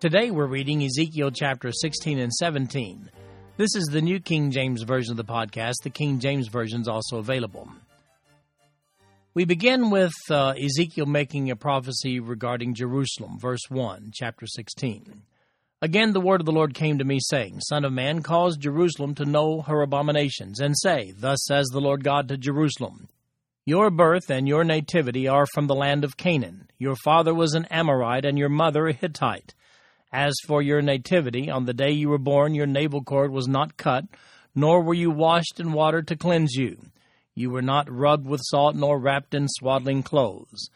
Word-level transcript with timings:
Today 0.00 0.30
we're 0.30 0.46
reading 0.46 0.82
Ezekiel 0.82 1.30
chapter 1.30 1.70
16 1.70 2.18
and 2.18 2.32
17. 2.32 3.10
This 3.58 3.76
is 3.76 3.84
the 3.84 4.00
New 4.00 4.18
King 4.18 4.50
James 4.50 4.80
Version 4.80 5.10
of 5.10 5.18
the 5.18 5.30
podcast. 5.30 5.74
The 5.82 5.90
King 5.90 6.20
James 6.20 6.48
Version 6.48 6.80
is 6.80 6.88
also 6.88 7.18
available. 7.18 7.68
We 9.34 9.44
begin 9.44 9.90
with 9.90 10.14
uh, 10.30 10.54
Ezekiel 10.58 11.04
making 11.04 11.50
a 11.50 11.56
prophecy 11.56 12.18
regarding 12.18 12.72
Jerusalem, 12.72 13.38
verse 13.38 13.60
1, 13.68 14.12
chapter 14.14 14.46
16. 14.46 15.20
Again, 15.82 16.14
the 16.14 16.20
word 16.22 16.40
of 16.40 16.46
the 16.46 16.52
Lord 16.52 16.72
came 16.72 16.96
to 16.96 17.04
me, 17.04 17.18
saying, 17.20 17.60
Son 17.60 17.84
of 17.84 17.92
man, 17.92 18.22
cause 18.22 18.56
Jerusalem 18.56 19.14
to 19.16 19.26
know 19.26 19.60
her 19.60 19.82
abominations, 19.82 20.60
and 20.60 20.74
say, 20.78 21.12
Thus 21.14 21.44
says 21.44 21.66
the 21.66 21.80
Lord 21.82 22.04
God 22.04 22.26
to 22.28 22.38
Jerusalem, 22.38 23.10
Your 23.66 23.90
birth 23.90 24.30
and 24.30 24.48
your 24.48 24.64
nativity 24.64 25.28
are 25.28 25.44
from 25.52 25.66
the 25.66 25.74
land 25.74 26.04
of 26.04 26.16
Canaan. 26.16 26.70
Your 26.78 26.96
father 27.04 27.34
was 27.34 27.52
an 27.52 27.66
Amorite, 27.66 28.24
and 28.24 28.38
your 28.38 28.48
mother 28.48 28.86
a 28.86 28.94
Hittite. 28.94 29.52
As 30.12 30.34
for 30.46 30.60
your 30.60 30.82
nativity, 30.82 31.50
on 31.50 31.66
the 31.66 31.74
day 31.74 31.90
you 31.90 32.08
were 32.08 32.18
born, 32.18 32.54
your 32.54 32.66
navel 32.66 33.02
cord 33.02 33.30
was 33.30 33.46
not 33.46 33.76
cut, 33.76 34.04
nor 34.54 34.82
were 34.82 34.94
you 34.94 35.10
washed 35.10 35.60
in 35.60 35.72
water 35.72 36.02
to 36.02 36.16
cleanse 36.16 36.54
you. 36.54 36.76
You 37.34 37.50
were 37.50 37.62
not 37.62 37.90
rubbed 37.90 38.26
with 38.26 38.40
salt, 38.44 38.74
nor 38.74 38.98
wrapped 38.98 39.34
in 39.34 39.46
swaddling 39.48 40.02
clothes. 40.02 40.68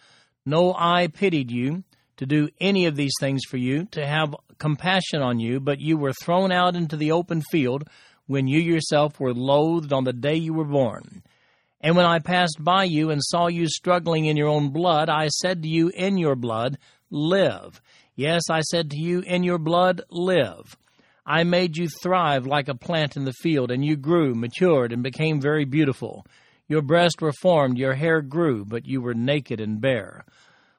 No 0.47 0.75
eye 0.75 1.09
pitied 1.09 1.51
you 1.51 1.83
to 2.17 2.27
do 2.27 2.49
any 2.61 2.87
of 2.87 2.97
these 2.97 3.15
things 3.19 3.43
for 3.49 3.57
you, 3.57 3.87
to 3.87 4.07
have 4.07 4.37
compassion 4.59 5.21
on 5.21 5.41
you, 5.41 5.59
but 5.59 5.81
you 5.81 5.97
were 5.97 6.13
thrown 6.13 6.53
out 6.53 6.77
into 6.77 6.97
the 6.97 7.11
open 7.11 7.43
field 7.43 7.89
when 8.27 8.47
you 8.47 8.61
yourself 8.61 9.19
were 9.19 9.35
loathed 9.35 9.93
on 9.93 10.05
the 10.05 10.13
day 10.13 10.37
you 10.37 10.55
were 10.55 10.65
born. 10.65 11.23
And 11.81 11.97
when 11.97 12.07
I 12.07 12.19
passed 12.19 12.59
by 12.61 12.85
you 12.85 13.11
and 13.11 13.21
saw 13.23 13.49
you 13.49 13.69
struggling 13.69 14.27
in 14.27 14.37
your 14.37 14.49
own 14.49 14.71
blood, 14.71 15.11
I 15.11 15.29
said 15.29 15.63
to 15.63 15.69
you, 15.69 15.91
In 15.95 16.17
your 16.17 16.37
blood, 16.37 16.79
live. 17.11 17.83
Yes, 18.17 18.43
I 18.49 18.61
said 18.61 18.91
to 18.91 18.97
you, 18.97 19.21
In 19.21 19.43
your 19.43 19.59
blood, 19.59 20.03
live. 20.09 20.77
I 21.27 21.43
made 21.43 21.77
you 21.77 21.89
thrive 21.89 22.47
like 22.47 22.69
a 22.69 22.75
plant 22.75 23.17
in 23.17 23.25
the 23.25 23.33
field, 23.33 23.71
and 23.71 23.85
you 23.85 23.97
grew, 23.97 24.35
matured, 24.35 24.93
and 24.93 25.03
became 25.03 25.41
very 25.41 25.65
beautiful. 25.65 26.25
Your 26.69 26.83
breasts 26.83 27.21
were 27.21 27.33
formed, 27.33 27.77
your 27.77 27.95
hair 27.95 28.21
grew, 28.23 28.65
but 28.65 28.87
you 28.87 29.01
were 29.01 29.15
naked 29.15 29.61
and 29.61 29.81
bare. 29.81 30.25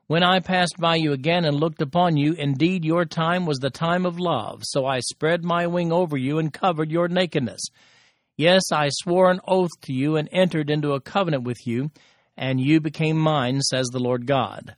When 0.08 0.24
I 0.24 0.40
passed 0.40 0.76
by 0.80 0.96
you 0.96 1.14
again 1.14 1.46
and 1.46 1.60
looked 1.60 1.82
upon 1.82 2.16
you, 2.16 2.34
indeed 2.34 2.86
your 2.86 3.06
time 3.06 3.46
was 3.46 3.58
the 3.58 3.70
time 3.70 4.06
of 4.06 4.20
love. 4.20 4.62
So 4.64 4.86
I 4.86 5.00
spread 5.00 5.44
my 5.44 5.68
wing 5.68 5.92
over 5.92 6.16
you 6.16 6.38
and 6.38 6.54
covered 6.54 6.92
your 6.92 7.08
nakedness. 7.08 7.62
Yes, 8.38 8.72
I 8.72 8.90
swore 8.92 9.32
an 9.32 9.42
oath 9.48 9.72
to 9.84 9.94
you 9.94 10.16
and 10.16 10.30
entered 10.32 10.70
into 10.70 10.94
a 10.94 11.02
covenant 11.02 11.44
with 11.44 11.66
you, 11.66 11.90
and 12.38 12.62
you 12.62 12.80
became 12.80 13.18
mine, 13.18 13.62
says 13.62 13.88
the 13.88 14.00
Lord 14.00 14.26
God. 14.26 14.76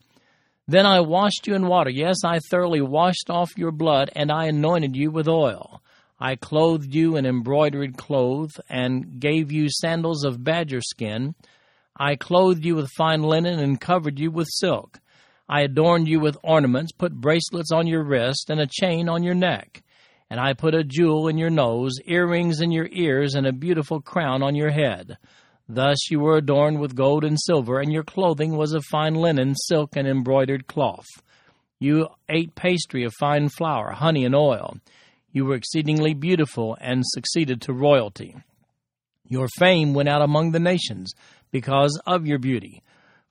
Then 0.70 0.86
I 0.86 1.00
washed 1.00 1.48
you 1.48 1.56
in 1.56 1.68
water. 1.68 1.90
Yes, 1.90 2.18
I 2.26 2.40
thoroughly 2.40 2.82
washed 2.82 3.30
off 3.30 3.58
your 3.58 3.72
blood, 3.72 4.10
and 4.16 4.30
I 4.30 4.46
anointed 4.46 4.98
you 4.98 5.12
with 5.12 5.28
oil. 5.28 5.82
I 6.20 6.36
clothed 6.36 6.94
you 6.94 7.16
in 7.16 7.26
embroidered 7.26 7.96
clothes, 7.96 8.60
and 8.68 9.20
gave 9.20 9.50
you 9.50 9.70
sandals 9.70 10.26
of 10.26 10.44
badger 10.44 10.82
skin. 10.82 11.36
I 11.96 12.18
clothed 12.18 12.66
you 12.66 12.76
with 12.76 12.92
fine 12.98 13.24
linen, 13.24 13.60
and 13.60 13.80
covered 13.80 14.20
you 14.20 14.30
with 14.30 14.50
silk. 14.52 15.00
I 15.48 15.62
adorned 15.62 16.10
you 16.10 16.20
with 16.20 16.38
ornaments, 16.44 16.92
put 16.92 17.14
bracelets 17.14 17.72
on 17.72 17.88
your 17.88 18.04
wrist, 18.04 18.50
and 18.50 18.60
a 18.60 18.68
chain 18.68 19.08
on 19.08 19.24
your 19.24 19.36
neck. 19.36 19.84
And 20.30 20.38
I 20.38 20.52
put 20.52 20.76
a 20.76 20.84
jewel 20.84 21.30
in 21.30 21.38
your 21.38 21.50
nose, 21.50 21.94
earrings 22.06 22.60
in 22.60 22.72
your 22.72 22.90
ears, 22.92 23.36
and 23.36 23.48
a 23.48 23.54
beautiful 23.54 24.02
crown 24.02 24.44
on 24.44 24.56
your 24.56 24.72
head. 24.72 25.18
Thus 25.70 26.10
you 26.10 26.20
were 26.20 26.38
adorned 26.38 26.80
with 26.80 26.96
gold 26.96 27.24
and 27.24 27.38
silver, 27.40 27.80
and 27.80 27.92
your 27.92 28.04
clothing 28.04 28.56
was 28.56 28.74
of 28.74 28.84
fine 28.86 29.16
linen, 29.16 29.56
silk, 29.56 29.96
and 29.96 30.08
embroidered 30.08 30.68
cloth. 30.68 31.06
You 31.80 32.08
ate 32.30 32.56
pastry 32.56 33.04
of 33.04 33.14
fine 33.20 33.50
flour, 33.50 33.92
honey, 33.92 34.26
and 34.26 34.36
oil. 34.36 34.78
You 35.32 35.46
were 35.46 35.56
exceedingly 35.56 36.14
beautiful, 36.14 36.78
and 36.80 37.04
succeeded 37.06 37.62
to 37.62 37.74
royalty. 37.74 38.36
Your 39.28 39.48
fame 39.58 39.94
went 39.94 40.10
out 40.10 40.22
among 40.22 40.52
the 40.52 40.60
nations 40.60 41.14
because 41.52 42.00
of 42.06 42.26
your 42.26 42.40
beauty 42.40 42.82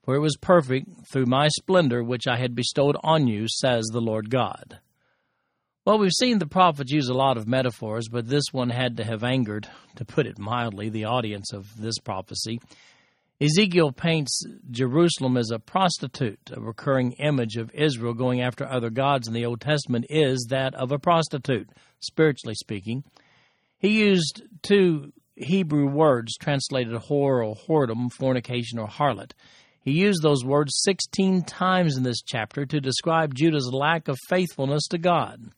for 0.07 0.15
it 0.15 0.21
was 0.21 0.39
perfect 0.41 0.89
through 1.13 1.27
my 1.27 1.49
splendor 1.49 2.03
which 2.03 2.29
I 2.29 2.37
had 2.37 2.55
bestowed 2.55 2.97
on 3.03 3.27
you, 3.27 3.47
says 3.49 3.85
the 3.87 4.01
Lord 4.01 4.31
God. 4.31 4.79
Well, 5.87 5.99
we've 5.99 6.11
seen 6.11 6.41
the 6.41 6.49
prophets 6.49 6.91
use 6.91 7.09
a 7.09 7.15
lot 7.15 7.37
of 7.37 7.47
metaphors, 7.47 8.09
but 8.09 8.27
this 8.27 8.47
one 8.51 8.71
had 8.71 8.97
to 8.97 9.05
have 9.05 9.23
angered, 9.23 9.69
to 9.95 10.05
put 10.05 10.27
it 10.27 10.37
mildly, 10.37 10.89
the 10.89 11.05
audience 11.05 11.53
of 11.53 11.69
this 11.81 11.99
prophecy. 11.99 12.59
Ezekiel 13.41 13.93
paints 13.93 14.43
Jerusalem 14.69 15.37
as 15.37 15.53
a 15.53 15.61
prostitute. 15.61 16.41
A 16.51 16.61
recurring 16.61 17.13
image 17.21 17.55
of 17.55 17.71
Israel 17.73 18.15
going 18.15 18.41
after 18.41 18.67
other 18.67 18.91
gods 18.91 19.29
in 19.29 19.35
the 19.35 19.47
Old 19.47 19.61
Testament 19.61 20.07
is 20.11 20.49
that 20.51 20.75
of 20.75 20.91
a 20.91 20.99
prostitute, 20.99 21.71
spiritually 22.01 22.57
speaking. 22.57 23.05
He 23.79 24.01
used 24.01 24.43
two 24.63 25.13
Hebrew 25.37 25.87
words 25.87 26.37
translated 26.37 26.95
whore 26.95 27.47
or 27.47 27.55
whoredom, 27.69 28.13
fornication 28.13 28.81
or 28.81 28.89
harlot. 28.89 29.35
He 29.83 29.93
used 29.93 30.21
those 30.21 30.45
words 30.45 30.73
16 30.83 31.43
times 31.43 31.97
in 31.97 32.03
this 32.03 32.23
chapter 32.23 32.67
to 32.67 32.81
describe 32.81 33.37
Judah's 33.37 33.71
lack 33.73 34.09
of 34.09 34.19
faithfulness 34.29 34.89
to 34.89 34.99
God. 34.99 35.53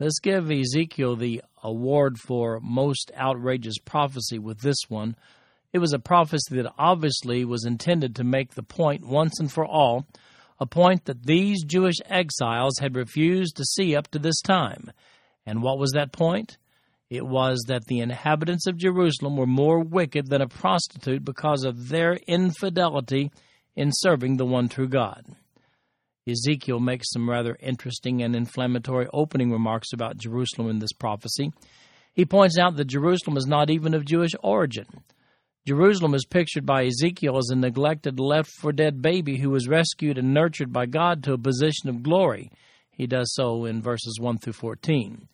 Let's 0.00 0.18
give 0.18 0.50
Ezekiel 0.50 1.16
the 1.16 1.42
award 1.62 2.16
for 2.18 2.58
most 2.60 3.12
outrageous 3.14 3.76
prophecy 3.76 4.38
with 4.38 4.62
this 4.62 4.78
one. 4.88 5.14
It 5.74 5.78
was 5.78 5.92
a 5.92 5.98
prophecy 5.98 6.56
that 6.56 6.72
obviously 6.78 7.44
was 7.44 7.66
intended 7.66 8.16
to 8.16 8.24
make 8.24 8.54
the 8.54 8.62
point 8.62 9.06
once 9.06 9.38
and 9.38 9.52
for 9.52 9.66
all, 9.66 10.06
a 10.58 10.64
point 10.64 11.04
that 11.04 11.26
these 11.26 11.64
Jewish 11.64 11.96
exiles 12.06 12.78
had 12.80 12.96
refused 12.96 13.56
to 13.56 13.64
see 13.64 13.94
up 13.94 14.08
to 14.12 14.18
this 14.18 14.40
time. 14.40 14.90
And 15.44 15.62
what 15.62 15.78
was 15.78 15.90
that 15.90 16.12
point? 16.12 16.56
It 17.10 17.26
was 17.26 17.62
that 17.68 17.84
the 17.84 18.00
inhabitants 18.00 18.66
of 18.66 18.78
Jerusalem 18.78 19.36
were 19.36 19.46
more 19.46 19.80
wicked 19.80 20.28
than 20.28 20.40
a 20.40 20.48
prostitute 20.48 21.26
because 21.26 21.62
of 21.62 21.90
their 21.90 22.14
infidelity 22.26 23.30
in 23.76 23.90
serving 23.92 24.38
the 24.38 24.46
one 24.46 24.70
true 24.70 24.88
God. 24.88 25.26
Ezekiel 26.30 26.80
makes 26.80 27.10
some 27.10 27.28
rather 27.28 27.56
interesting 27.60 28.22
and 28.22 28.34
inflammatory 28.34 29.06
opening 29.12 29.50
remarks 29.50 29.92
about 29.92 30.18
Jerusalem 30.18 30.70
in 30.70 30.78
this 30.78 30.92
prophecy. 30.92 31.52
He 32.12 32.24
points 32.24 32.58
out 32.58 32.76
that 32.76 32.86
Jerusalem 32.86 33.36
is 33.36 33.46
not 33.46 33.70
even 33.70 33.94
of 33.94 34.04
Jewish 34.04 34.32
origin. 34.42 34.86
Jerusalem 35.66 36.14
is 36.14 36.24
pictured 36.24 36.64
by 36.64 36.84
Ezekiel 36.84 37.36
as 37.36 37.50
a 37.50 37.56
neglected, 37.56 38.18
left 38.18 38.50
for 38.50 38.72
dead 38.72 39.02
baby 39.02 39.38
who 39.38 39.50
was 39.50 39.68
rescued 39.68 40.18
and 40.18 40.32
nurtured 40.32 40.72
by 40.72 40.86
God 40.86 41.22
to 41.24 41.34
a 41.34 41.38
position 41.38 41.88
of 41.88 42.02
glory. 42.02 42.50
He 42.90 43.06
does 43.06 43.32
so 43.34 43.64
in 43.66 43.82
verses 43.82 44.18
1 44.18 44.38
through 44.38 44.54
14. 44.54 45.28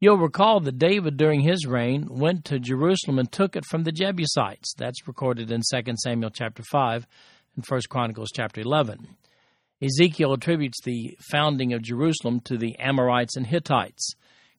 You'll 0.00 0.18
recall 0.18 0.58
that 0.60 0.78
David, 0.78 1.16
during 1.16 1.42
his 1.42 1.64
reign, 1.64 2.08
went 2.10 2.44
to 2.46 2.58
Jerusalem 2.58 3.20
and 3.20 3.30
took 3.30 3.54
it 3.54 3.64
from 3.64 3.84
the 3.84 3.92
Jebusites. 3.92 4.74
That's 4.76 5.06
recorded 5.06 5.52
in 5.52 5.62
2 5.72 5.94
Samuel 5.96 6.30
chapter 6.30 6.64
5 6.64 7.06
and 7.54 7.64
1 7.64 7.80
Chronicles 7.88 8.30
chapter 8.34 8.60
11. 8.60 9.06
Ezekiel 9.82 10.32
attributes 10.32 10.80
the 10.84 11.16
founding 11.18 11.72
of 11.72 11.82
Jerusalem 11.82 12.38
to 12.44 12.56
the 12.56 12.78
Amorites 12.78 13.36
and 13.36 13.44
Hittites. 13.44 14.14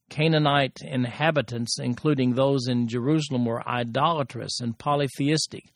Canaanite 0.10 0.80
inhabitants, 0.84 1.80
including 1.80 2.34
those 2.34 2.68
in 2.68 2.90
Jerusalem, 2.90 3.46
were 3.46 3.66
idolatrous 3.66 4.60
and 4.60 4.78
polytheistic. 4.78 5.72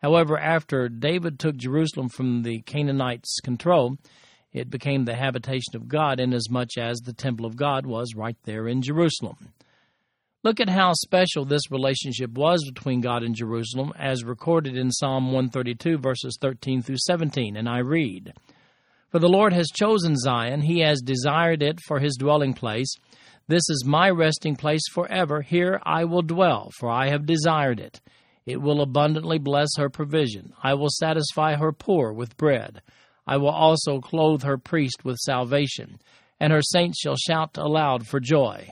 However, 0.00 0.38
after 0.38 0.88
David 0.88 1.38
took 1.38 1.56
Jerusalem 1.56 2.08
from 2.08 2.44
the 2.44 2.62
Canaanites' 2.62 3.40
control, 3.44 3.98
it 4.54 4.70
became 4.70 5.04
the 5.04 5.16
habitation 5.16 5.76
of 5.76 5.88
God, 5.88 6.18
inasmuch 6.18 6.78
as 6.78 7.00
the 7.00 7.12
temple 7.12 7.44
of 7.44 7.56
God 7.56 7.84
was 7.84 8.14
right 8.16 8.38
there 8.44 8.66
in 8.66 8.80
Jerusalem. 8.80 9.52
Look 10.42 10.60
at 10.60 10.70
how 10.70 10.94
special 10.94 11.44
this 11.44 11.70
relationship 11.70 12.30
was 12.30 12.64
between 12.64 13.02
God 13.02 13.22
and 13.22 13.34
Jerusalem, 13.34 13.92
as 13.98 14.24
recorded 14.24 14.78
in 14.78 14.90
Psalm 14.90 15.26
132, 15.26 15.98
verses 15.98 16.38
13 16.40 16.80
through 16.80 16.96
17. 17.06 17.54
And 17.54 17.68
I 17.68 17.80
read 17.80 18.32
For 19.10 19.18
the 19.18 19.28
Lord 19.28 19.54
has 19.54 19.68
chosen 19.68 20.16
Zion, 20.16 20.60
he 20.60 20.80
has 20.80 21.00
desired 21.00 21.62
it 21.62 21.80
for 21.86 21.98
his 21.98 22.16
dwelling 22.16 22.52
place. 22.52 22.94
This 23.46 23.62
is 23.70 23.86
my 23.86 24.10
resting 24.10 24.54
place 24.54 24.82
forever. 24.92 25.40
Here 25.40 25.80
I 25.82 26.04
will 26.04 26.20
dwell, 26.20 26.70
for 26.78 26.90
I 26.90 27.08
have 27.08 27.24
desired 27.24 27.80
it. 27.80 28.02
It 28.44 28.60
will 28.60 28.82
abundantly 28.82 29.38
bless 29.38 29.68
her 29.78 29.88
provision. 29.88 30.52
I 30.62 30.74
will 30.74 30.90
satisfy 30.90 31.54
her 31.54 31.72
poor 31.72 32.12
with 32.12 32.36
bread. 32.36 32.82
I 33.26 33.38
will 33.38 33.48
also 33.48 34.00
clothe 34.00 34.42
her 34.42 34.58
priest 34.58 35.04
with 35.04 35.16
salvation, 35.16 36.00
and 36.38 36.52
her 36.52 36.62
saints 36.62 37.00
shall 37.00 37.16
shout 37.16 37.56
aloud 37.56 38.06
for 38.06 38.20
joy. 38.20 38.70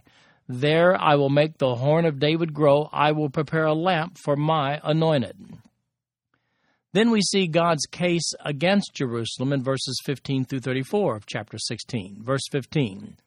There 0.48 1.00
I 1.00 1.14
will 1.16 1.30
make 1.30 1.56
the 1.56 1.76
horn 1.76 2.04
of 2.04 2.18
David 2.18 2.52
grow, 2.52 2.90
I 2.92 3.12
will 3.12 3.30
prepare 3.30 3.64
a 3.64 3.74
lamp 3.74 4.18
for 4.18 4.36
my 4.36 4.80
anointed. 4.84 5.36
Then 6.96 7.10
we 7.10 7.20
see 7.20 7.46
God's 7.46 7.84
case 7.84 8.32
against 8.42 8.94
Jerusalem 8.94 9.52
in 9.52 9.62
verses 9.62 10.00
15 10.06 10.46
through 10.46 10.60
34 10.60 11.16
of 11.16 11.26
chapter 11.26 11.58
16. 11.58 12.22
Verse 12.22 12.48
15 12.50 13.18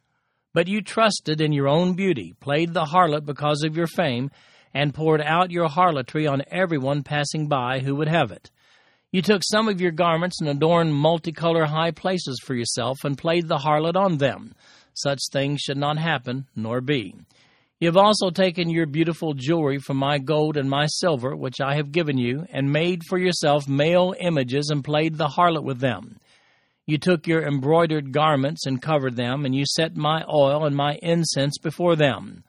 But 0.56 0.68
you 0.68 0.82
trusted 0.82 1.40
in 1.40 1.54
your 1.54 1.68
own 1.68 1.94
beauty, 1.94 2.34
played 2.40 2.74
the 2.74 2.86
harlot 2.86 3.28
because 3.28 3.62
of 3.64 3.78
your 3.78 3.86
fame, 3.86 4.32
and 4.74 4.92
poured 4.92 5.22
out 5.22 5.52
your 5.52 5.70
harlotry 5.70 6.26
on 6.26 6.42
everyone 6.50 7.04
passing 7.04 7.48
by 7.48 7.78
who 7.78 7.96
would 7.96 8.08
have 8.08 8.32
it. 8.32 8.50
You 9.12 9.22
took 9.22 9.44
some 9.44 9.70
of 9.70 9.80
your 9.80 9.92
garments 9.92 10.42
and 10.42 10.50
adorned 10.50 10.94
multicolor 10.94 11.68
high 11.68 11.92
places 11.92 12.42
for 12.44 12.56
yourself 12.56 12.98
and 13.04 13.20
played 13.20 13.48
the 13.48 13.60
harlot 13.60 13.96
on 13.96 14.18
them. 14.18 14.56
Such 14.96 15.20
things 15.32 15.62
should 15.62 15.78
not 15.78 16.00
happen, 16.00 16.48
nor 16.56 16.82
be. 16.82 17.14
You 17.80 17.88
have 17.88 17.96
also 17.96 18.30
taken 18.30 18.70
your 18.70 18.86
beautiful 18.86 19.34
jewelry 19.34 19.80
from 19.80 19.96
my 19.96 20.18
gold 20.18 20.58
and 20.58 20.70
my 20.70 20.86
silver, 20.88 21.34
which 21.34 21.62
I 21.62 21.76
have 21.76 21.94
given 21.94 22.18
you, 22.18 22.46
and 22.52 22.74
made 22.74 23.04
for 23.06 23.18
yourself 23.18 23.70
male 23.70 24.14
images 24.20 24.70
and 24.70 24.84
played 24.84 25.18
the 25.18 25.30
harlot 25.30 25.64
with 25.64 25.80
them. 25.80 26.20
You 26.86 26.98
took 26.98 27.26
your 27.26 27.48
embroidered 27.48 28.12
garments 28.12 28.66
and 28.66 28.82
covered 28.82 29.16
them, 29.16 29.46
and 29.46 29.56
you 29.56 29.64
set 29.66 29.96
my 29.96 30.26
oil 30.28 30.66
and 30.66 30.76
my 30.76 31.00
incense 31.02 31.58
before 31.58 31.96
them. 31.96 32.44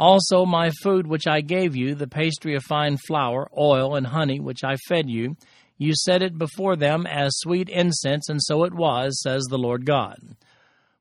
Also, 0.00 0.44
my 0.44 0.70
food 0.82 1.06
which 1.06 1.28
I 1.28 1.40
gave 1.40 1.76
you, 1.76 1.94
the 1.94 2.08
pastry 2.08 2.56
of 2.56 2.64
fine 2.64 2.96
flour, 2.96 3.48
oil, 3.56 3.94
and 3.94 4.08
honey, 4.08 4.40
which 4.40 4.64
I 4.64 4.74
fed 4.88 5.08
you, 5.08 5.36
you 5.78 5.94
set 5.94 6.20
it 6.20 6.36
before 6.36 6.74
them 6.74 7.06
as 7.06 7.30
sweet 7.36 7.68
incense, 7.68 8.28
and 8.28 8.42
so 8.42 8.64
it 8.64 8.74
was, 8.74 9.22
says 9.22 9.44
the 9.44 9.56
Lord 9.56 9.86
God. 9.86 10.18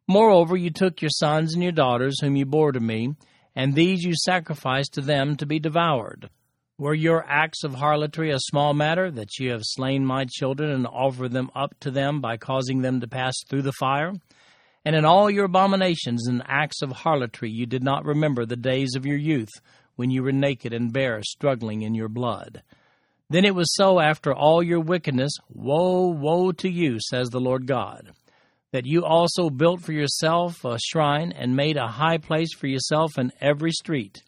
Moreover, 0.08 0.56
you 0.56 0.70
took 0.70 1.02
your 1.02 1.10
sons 1.10 1.56
and 1.56 1.64
your 1.64 1.72
daughters, 1.72 2.20
whom 2.22 2.36
you 2.36 2.46
bore 2.46 2.72
to 2.72 2.80
me, 2.80 3.16
and 3.56 3.76
these 3.76 4.04
you 4.04 4.14
sacrificed 4.16 4.94
to 4.94 5.02
them 5.02 5.36
to 5.38 5.46
be 5.46 5.60
devoured. 5.60 6.30
Were 6.78 6.96
your 6.96 7.24
acts 7.28 7.64
of 7.64 7.76
harlotry 7.76 8.32
a 8.32 8.40
small 8.40 8.74
matter, 8.74 9.12
that 9.12 9.38
you 9.40 9.52
have 9.52 9.62
slain 9.64 10.06
my 10.06 10.26
children 10.28 10.72
and 10.72 10.88
offered 10.88 11.32
them 11.32 11.52
up 11.56 11.76
to 11.82 11.92
them 11.92 12.20
by 12.20 12.38
causing 12.38 12.82
them 12.82 13.00
to 13.02 13.08
pass 13.08 13.36
through 13.48 13.62
the 13.62 13.72
fire? 13.74 14.14
And 14.84 14.96
in 14.96 15.06
all 15.06 15.30
your 15.30 15.46
abominations 15.46 16.28
and 16.28 16.44
acts 16.48 16.82
of 16.82 16.92
harlotry 16.92 17.52
you 17.52 17.66
did 17.66 17.84
not 17.84 18.06
remember 18.06 18.46
the 18.46 18.56
days 18.56 18.96
of 18.96 19.06
your 19.06 19.18
youth, 19.18 19.52
when 19.96 20.10
you 20.10 20.24
were 20.24 20.32
naked 20.32 20.74
and 20.74 20.92
bare, 20.92 21.22
struggling 21.24 21.84
in 21.84 21.94
your 21.94 22.10
blood. 22.10 22.64
Then 23.30 23.46
it 23.46 23.56
was 23.56 23.74
so 23.76 24.00
after 24.00 24.34
all 24.34 24.62
your 24.62 24.80
wickedness, 24.80 25.32
woe, 25.50 26.08
woe 26.08 26.52
to 26.54 26.70
you, 26.70 27.00
says 27.00 27.30
the 27.30 27.40
Lord 27.40 27.68
God, 27.68 28.12
that 28.74 28.88
you 28.88 29.06
also 29.06 29.52
built 29.52 29.82
for 29.82 29.94
yourself 29.94 30.66
a 30.66 30.80
shrine 30.80 31.32
and 31.32 31.56
made 31.56 31.78
a 31.78 31.88
high 31.88 32.18
place 32.18 32.54
for 32.56 32.66
yourself 32.66 33.20
in 33.20 33.32
every 33.40 33.72
street. 33.72 34.24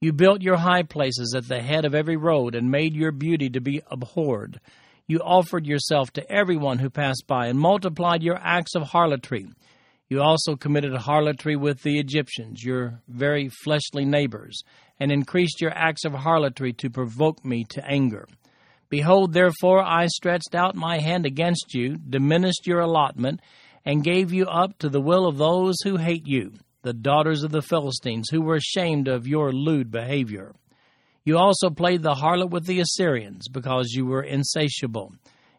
You 0.00 0.14
built 0.14 0.40
your 0.40 0.56
high 0.56 0.84
places 0.84 1.34
at 1.36 1.48
the 1.48 1.60
head 1.60 1.84
of 1.84 1.94
every 1.94 2.16
road 2.16 2.54
and 2.54 2.70
made 2.70 2.96
your 2.96 3.12
beauty 3.12 3.50
to 3.50 3.60
be 3.60 3.82
abhorred. 3.90 4.58
You 5.06 5.18
offered 5.18 5.66
yourself 5.66 6.10
to 6.14 6.32
everyone 6.32 6.78
who 6.78 6.88
passed 6.88 7.24
by 7.26 7.48
and 7.48 7.58
multiplied 7.58 8.22
your 8.22 8.38
acts 8.40 8.74
of 8.74 8.84
harlotry. 8.84 9.48
You 10.08 10.22
also 10.22 10.56
committed 10.56 10.94
harlotry 10.94 11.54
with 11.54 11.82
the 11.82 11.98
Egyptians, 11.98 12.64
your 12.64 13.02
very 13.06 13.50
fleshly 13.64 14.06
neighbors, 14.06 14.62
and 14.98 15.12
increased 15.12 15.60
your 15.60 15.72
acts 15.72 16.06
of 16.06 16.14
harlotry 16.14 16.72
to 16.72 16.88
provoke 16.88 17.44
me 17.44 17.64
to 17.70 17.84
anger. 17.86 18.26
Behold, 18.88 19.34
therefore, 19.34 19.82
I 19.82 20.06
stretched 20.06 20.54
out 20.54 20.74
my 20.74 21.00
hand 21.00 21.26
against 21.26 21.74
you, 21.74 21.96
diminished 21.96 22.66
your 22.66 22.80
allotment, 22.80 23.40
and 23.84 24.04
gave 24.04 24.32
you 24.32 24.46
up 24.46 24.78
to 24.78 24.88
the 24.88 25.00
will 25.00 25.26
of 25.26 25.36
those 25.36 25.76
who 25.84 25.96
hate 25.96 26.26
you, 26.26 26.52
the 26.82 26.92
daughters 26.92 27.42
of 27.42 27.50
the 27.50 27.62
Philistines, 27.62 28.28
who 28.30 28.42
were 28.42 28.56
ashamed 28.56 29.08
of 29.08 29.26
your 29.26 29.52
lewd 29.52 29.90
behavior. 29.90 30.54
You 31.24 31.38
also 31.38 31.70
played 31.70 32.02
the 32.02 32.14
harlot 32.14 32.50
with 32.50 32.66
the 32.66 32.80
Assyrians, 32.80 33.48
because 33.48 33.92
you 33.92 34.04
were 34.06 34.22
insatiable. 34.22 35.14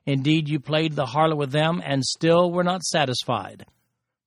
Indeed, 0.06 0.48
you 0.48 0.60
played 0.60 0.94
the 0.94 1.08
harlot 1.08 1.38
with 1.38 1.52
them, 1.52 1.82
and 1.84 2.04
still 2.04 2.52
were 2.52 2.64
not 2.64 2.84
satisfied. 2.84 3.66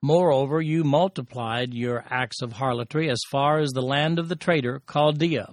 Moreover, 0.03 0.61
you 0.61 0.85
multiplied 0.85 1.75
your 1.75 2.05
acts 2.09 2.43
of 2.43 2.53
harlotry 2.53 3.11
as 3.11 3.21
far 3.31 3.59
as 3.59 3.71
the 3.71 3.83
land 3.83 4.19
of 4.19 4.29
the 4.29 4.37
traitor 4.37 4.81
Chaldea, 4.91 5.53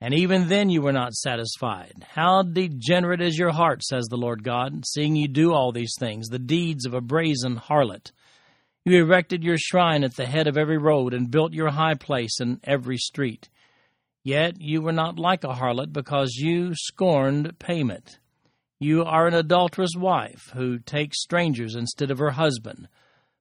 and 0.00 0.12
even 0.14 0.48
then 0.48 0.68
you 0.68 0.82
were 0.82 0.92
not 0.92 1.14
satisfied. 1.14 2.04
How 2.08 2.42
degenerate 2.42 3.22
is 3.22 3.38
your 3.38 3.50
heart, 3.50 3.82
says 3.82 4.06
the 4.06 4.16
Lord 4.16 4.42
God, 4.42 4.84
seeing 4.86 5.16
you 5.16 5.28
do 5.28 5.52
all 5.52 5.72
these 5.72 5.94
things, 5.98 6.28
the 6.28 6.38
deeds 6.38 6.84
of 6.84 6.94
a 6.94 7.00
brazen 7.00 7.56
harlot. 7.56 8.12
You 8.84 9.02
erected 9.02 9.42
your 9.42 9.58
shrine 9.58 10.04
at 10.04 10.16
the 10.16 10.26
head 10.26 10.46
of 10.46 10.58
every 10.58 10.78
road, 10.78 11.14
and 11.14 11.30
built 11.30 11.52
your 11.52 11.70
high 11.70 11.94
place 11.94 12.40
in 12.40 12.60
every 12.62 12.98
street. 12.98 13.48
Yet 14.22 14.60
you 14.60 14.82
were 14.82 14.92
not 14.92 15.18
like 15.18 15.44
a 15.44 15.54
harlot, 15.54 15.92
because 15.92 16.34
you 16.34 16.74
scorned 16.74 17.58
payment. 17.58 18.18
You 18.78 19.04
are 19.04 19.26
an 19.26 19.34
adulterous 19.34 19.94
wife, 19.96 20.50
who 20.54 20.78
takes 20.78 21.22
strangers 21.22 21.74
instead 21.74 22.10
of 22.10 22.18
her 22.18 22.32
husband 22.32 22.88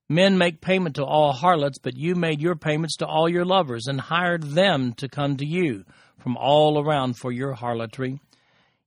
Men 0.08 0.38
make 0.38 0.62
payment 0.62 0.96
to 0.96 1.04
all 1.04 1.34
harlots, 1.34 1.80
but 1.80 1.98
you 1.98 2.13
made 2.13 2.40
your 2.40 2.56
payments 2.56 2.98
to 2.98 3.08
all 3.08 3.28
your 3.28 3.46
lovers, 3.46 3.88
and 3.88 4.00
hired 4.00 4.44
them 4.44 4.94
to 4.94 5.10
come 5.10 5.36
to 5.38 5.46
you 5.46 5.84
from 6.19 6.38
all 6.38 6.79
around 6.79 7.17
for 7.17 7.31
your 7.31 7.53
harlotry. 7.53 8.19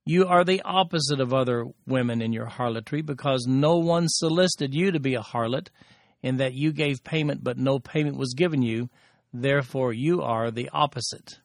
You 0.05 0.27
are 0.27 0.43
the 0.43 0.61
opposite 0.63 1.19
of 1.19 1.33
other 1.33 1.65
women 1.85 2.21
in 2.21 2.33
your 2.33 2.47
harlotry, 2.47 3.01
because 3.01 3.45
no 3.47 3.77
one 3.77 4.07
solicited 4.07 4.73
you 4.73 4.91
to 4.91 4.99
be 4.99 5.15
a 5.15 5.21
harlot, 5.21 5.67
in 6.21 6.37
that 6.37 6.53
you 6.53 6.73
gave 6.73 7.03
payment, 7.03 7.43
but 7.43 7.57
no 7.57 7.79
payment 7.79 8.17
was 8.17 8.33
given 8.33 8.61
you. 8.61 8.89
Therefore, 9.31 9.93
you 9.93 10.21
are 10.21 10.51
the 10.51 10.69
opposite. 10.73 11.39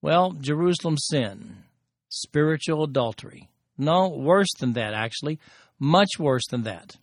Well, 0.00 0.32
Jerusalem 0.32 0.96
sin, 0.96 1.64
spiritual 2.08 2.84
adultery. 2.84 3.48
No, 3.76 4.08
worse 4.08 4.52
than 4.58 4.74
that, 4.74 4.94
actually. 4.94 5.38
Much 5.78 6.10
worse 6.18 6.46
than 6.48 6.62
that. 6.62 6.96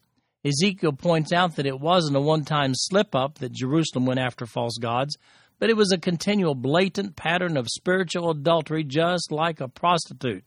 Ezekiel 0.45 0.93
points 0.93 1.33
out 1.33 1.55
that 1.55 1.65
it 1.65 1.79
wasn't 1.79 2.15
a 2.15 2.21
one 2.21 2.45
time 2.45 2.71
slip 2.73 3.15
up 3.15 3.39
that 3.39 3.51
Jerusalem 3.51 4.05
went 4.05 4.19
after 4.19 4.45
false 4.45 4.77
gods, 4.77 5.17
but 5.59 5.69
it 5.69 5.77
was 5.77 5.91
a 5.91 5.97
continual 5.97 6.55
blatant 6.55 7.15
pattern 7.15 7.57
of 7.57 7.67
spiritual 7.67 8.31
adultery, 8.31 8.83
just 8.83 9.31
like 9.31 9.59
a 9.59 9.67
prostitute. 9.67 10.43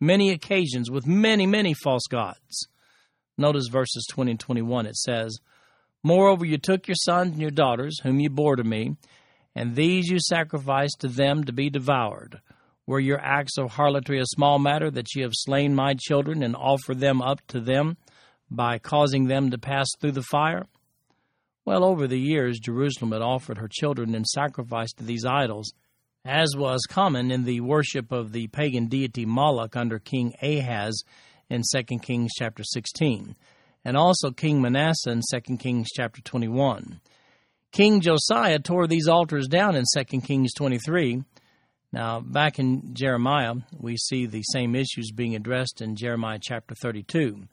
Many 0.00 0.30
occasions 0.30 0.90
with 0.90 1.06
many, 1.06 1.46
many 1.46 1.74
false 1.74 2.06
gods. 2.10 2.68
Notice 3.38 3.68
verses 3.70 4.06
20 4.10 4.32
and 4.32 4.40
21. 4.40 4.86
It 4.86 4.96
says, 4.96 5.38
Moreover, 6.02 6.44
you 6.44 6.58
took 6.58 6.88
your 6.88 6.96
sons 6.96 7.32
and 7.32 7.40
your 7.40 7.50
daughters, 7.50 8.00
whom 8.02 8.20
you 8.20 8.30
bore 8.30 8.56
to 8.56 8.64
me, 8.64 8.96
and 9.54 9.74
these 9.74 10.08
you 10.08 10.18
sacrificed 10.20 11.00
to 11.00 11.08
them 11.08 11.44
to 11.44 11.52
be 11.52 11.70
devoured. 11.70 12.40
Were 12.86 13.00
your 13.00 13.20
acts 13.20 13.58
of 13.58 13.72
harlotry 13.72 14.20
a 14.20 14.26
small 14.26 14.58
matter 14.58 14.90
that 14.90 15.14
you 15.14 15.22
have 15.24 15.32
slain 15.34 15.74
my 15.74 15.94
children 15.98 16.42
and 16.42 16.54
offered 16.54 17.00
them 17.00 17.20
up 17.20 17.40
to 17.48 17.60
them? 17.60 17.96
by 18.50 18.78
causing 18.78 19.26
them 19.26 19.50
to 19.50 19.58
pass 19.58 19.86
through 20.00 20.12
the 20.12 20.22
fire? 20.22 20.66
Well, 21.66 21.82
over 21.82 22.06
the 22.06 22.18
years, 22.18 22.60
Jerusalem 22.60 23.10
had 23.10 23.22
offered 23.22 23.58
her 23.58 23.68
children 23.68 24.14
in 24.14 24.24
sacrifice 24.24 24.92
to 24.92 25.04
these 25.04 25.24
idols, 25.24 25.72
as 26.24 26.54
was 26.56 26.86
common 26.88 27.32
in 27.32 27.42
the 27.42 27.60
worship 27.60 28.12
of 28.12 28.30
the 28.30 28.46
pagan 28.46 28.86
deity 28.86 29.26
Moloch 29.26 29.74
under 29.74 29.98
King 29.98 30.32
Ahaz 30.40 31.02
in 31.50 31.62
2 31.74 31.98
Kings 31.98 32.30
chapter 32.38 32.62
16, 32.62 33.34
and 33.84 33.96
also 33.96 34.30
King 34.30 34.62
Manasseh 34.62 35.10
in 35.10 35.20
2 35.28 35.56
Kings 35.56 35.88
chapter 35.92 36.22
21. 36.22 37.00
King 37.72 38.00
Josiah 38.00 38.60
tore 38.60 38.86
these 38.86 39.08
altars 39.08 39.48
down 39.48 39.74
in 39.74 39.82
2 39.92 40.20
Kings 40.20 40.54
23. 40.54 41.24
Now, 41.92 42.20
back 42.20 42.60
in 42.60 42.94
Jeremiah, 42.94 43.54
we 43.76 43.96
see 43.96 44.26
the 44.26 44.42
same 44.42 44.76
issues 44.76 45.10
being 45.10 45.34
addressed 45.34 45.82
in 45.82 45.96
Jeremiah 45.96 46.38
chapter 46.40 46.76
32 46.76 47.48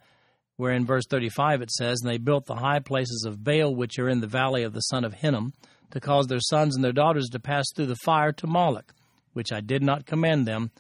where 0.58 0.72
in 0.72 0.86
verse 0.86 1.06
35 1.10 1.62
it 1.62 1.72
says, 1.72 2.00
And 2.02 2.12
they 2.12 2.18
built 2.18 2.46
the 2.46 2.56
high 2.56 2.80
places 2.80 3.26
of 3.28 3.44
Baal, 3.44 3.76
which 3.76 3.98
are 4.00 4.10
in 4.10 4.22
the 4.22 4.28
valley 4.28 4.64
of 4.64 4.74
the 4.74 4.82
son 4.82 5.04
of 5.04 5.14
Hinnom, 5.14 5.54
to 5.92 6.00
cause 6.00 6.28
their 6.28 6.40
sons 6.40 6.76
and 6.76 6.84
their 6.84 6.92
daughters 6.92 7.30
to 7.30 7.40
pass 7.40 7.66
through 7.76 7.88
the 7.88 7.96
fire 7.96 8.32
to 8.34 8.48
Moloch, 8.48 8.94
which 9.34 9.52
I 9.52 9.62
did 9.62 9.84
not 9.84 10.06
command 10.06 10.48
them, 10.48 10.72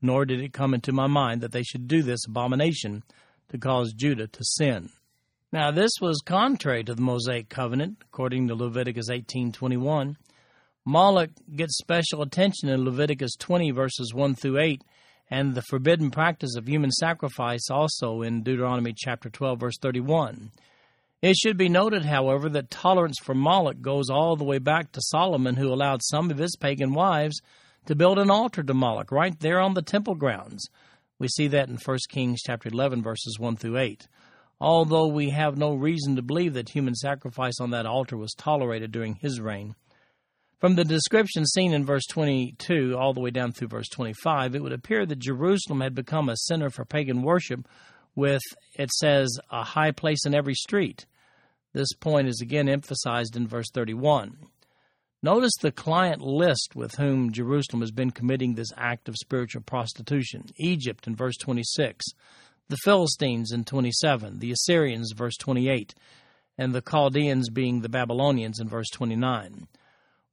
nor 0.00 0.24
did 0.24 0.40
it 0.40 0.52
come 0.52 0.74
into 0.74 0.92
my 0.92 1.06
mind 1.06 1.40
that 1.40 1.52
they 1.52 1.62
should 1.62 1.88
do 1.88 2.02
this 2.02 2.26
abomination 2.26 3.02
to 3.48 3.58
cause 3.58 3.92
Judah 3.92 4.26
to 4.26 4.44
sin. 4.44 4.90
Now 5.52 5.70
this 5.70 5.92
was 6.00 6.20
contrary 6.24 6.84
to 6.84 6.94
the 6.94 7.02
Mosaic 7.02 7.48
covenant, 7.48 7.98
according 8.02 8.48
to 8.48 8.54
Leviticus 8.54 9.08
18:21. 9.08 10.16
Moloch 10.84 11.30
gets 11.54 11.78
special 11.78 12.22
attention 12.22 12.68
in 12.68 12.84
Leviticus 12.84 13.34
20 13.36 13.70
verses 13.70 14.12
1 14.14 14.34
through 14.34 14.58
8 14.58 14.82
and 15.30 15.54
the 15.54 15.62
forbidden 15.62 16.10
practice 16.10 16.56
of 16.56 16.66
human 16.66 16.90
sacrifice 16.90 17.70
also 17.70 18.22
in 18.22 18.42
Deuteronomy 18.42 18.94
chapter 18.96 19.28
12 19.28 19.60
verse 19.60 19.78
31. 19.80 20.50
It 21.20 21.36
should 21.36 21.56
be 21.56 21.68
noted, 21.68 22.04
however, 22.04 22.48
that 22.50 22.70
tolerance 22.70 23.18
for 23.22 23.34
Moloch 23.34 23.80
goes 23.80 24.08
all 24.08 24.36
the 24.36 24.44
way 24.44 24.58
back 24.58 24.92
to 24.92 25.00
Solomon, 25.02 25.56
who 25.56 25.72
allowed 25.72 26.00
some 26.02 26.30
of 26.30 26.38
his 26.38 26.54
pagan 26.56 26.94
wives 26.94 27.40
to 27.86 27.96
build 27.96 28.18
an 28.18 28.30
altar 28.30 28.62
to 28.62 28.74
Moloch 28.74 29.10
right 29.10 29.38
there 29.40 29.60
on 29.60 29.74
the 29.74 29.82
temple 29.82 30.14
grounds. 30.14 30.68
We 31.18 31.26
see 31.26 31.48
that 31.48 31.68
in 31.68 31.76
1 31.76 31.98
Kings 32.08 32.40
chapter 32.46 32.68
11 32.68 33.02
verses 33.02 33.36
1 33.38 33.56
through 33.56 33.78
8. 33.78 34.06
although 34.60 35.06
we 35.06 35.30
have 35.30 35.56
no 35.56 35.74
reason 35.74 36.16
to 36.16 36.22
believe 36.22 36.54
that 36.54 36.70
human 36.70 36.94
sacrifice 36.94 37.60
on 37.60 37.70
that 37.70 37.86
altar 37.86 38.16
was 38.16 38.32
tolerated 38.34 38.90
during 38.92 39.14
his 39.14 39.40
reign. 39.40 39.74
From 40.58 40.74
the 40.74 40.84
description 40.84 41.46
seen 41.46 41.72
in 41.72 41.84
verse 41.84 42.04
22 42.06 42.96
all 42.98 43.14
the 43.14 43.20
way 43.20 43.30
down 43.30 43.52
through 43.52 43.68
verse 43.68 43.88
25, 43.88 44.56
it 44.56 44.62
would 44.62 44.72
appear 44.72 45.06
that 45.06 45.20
Jerusalem 45.20 45.80
had 45.80 45.94
become 45.94 46.28
a 46.28 46.36
center 46.36 46.68
for 46.68 46.84
pagan 46.84 47.22
worship 47.22 47.68
with, 48.16 48.42
it 48.74 48.90
says, 48.90 49.38
a 49.52 49.62
high 49.62 49.92
place 49.92 50.26
in 50.26 50.34
every 50.34 50.54
street. 50.54 51.06
This 51.74 51.92
point 51.92 52.26
is 52.26 52.40
again 52.40 52.68
emphasized 52.68 53.36
in 53.36 53.46
verse 53.46 53.70
31. 53.72 54.36
Notice 55.22 55.52
the 55.60 55.70
client 55.70 56.22
list 56.22 56.74
with 56.74 56.96
whom 56.96 57.30
Jerusalem 57.30 57.82
has 57.82 57.92
been 57.92 58.10
committing 58.10 58.54
this 58.54 58.72
act 58.76 59.08
of 59.08 59.14
spiritual 59.16 59.62
prostitution 59.62 60.46
Egypt 60.56 61.06
in 61.06 61.14
verse 61.14 61.36
26, 61.36 62.04
the 62.68 62.76
Philistines 62.78 63.52
in 63.52 63.64
27, 63.64 64.40
the 64.40 64.50
Assyrians, 64.50 65.12
verse 65.16 65.36
28, 65.36 65.94
and 66.56 66.74
the 66.74 66.82
Chaldeans 66.82 67.48
being 67.48 67.80
the 67.80 67.88
Babylonians 67.88 68.58
in 68.58 68.68
verse 68.68 68.90
29. 68.90 69.68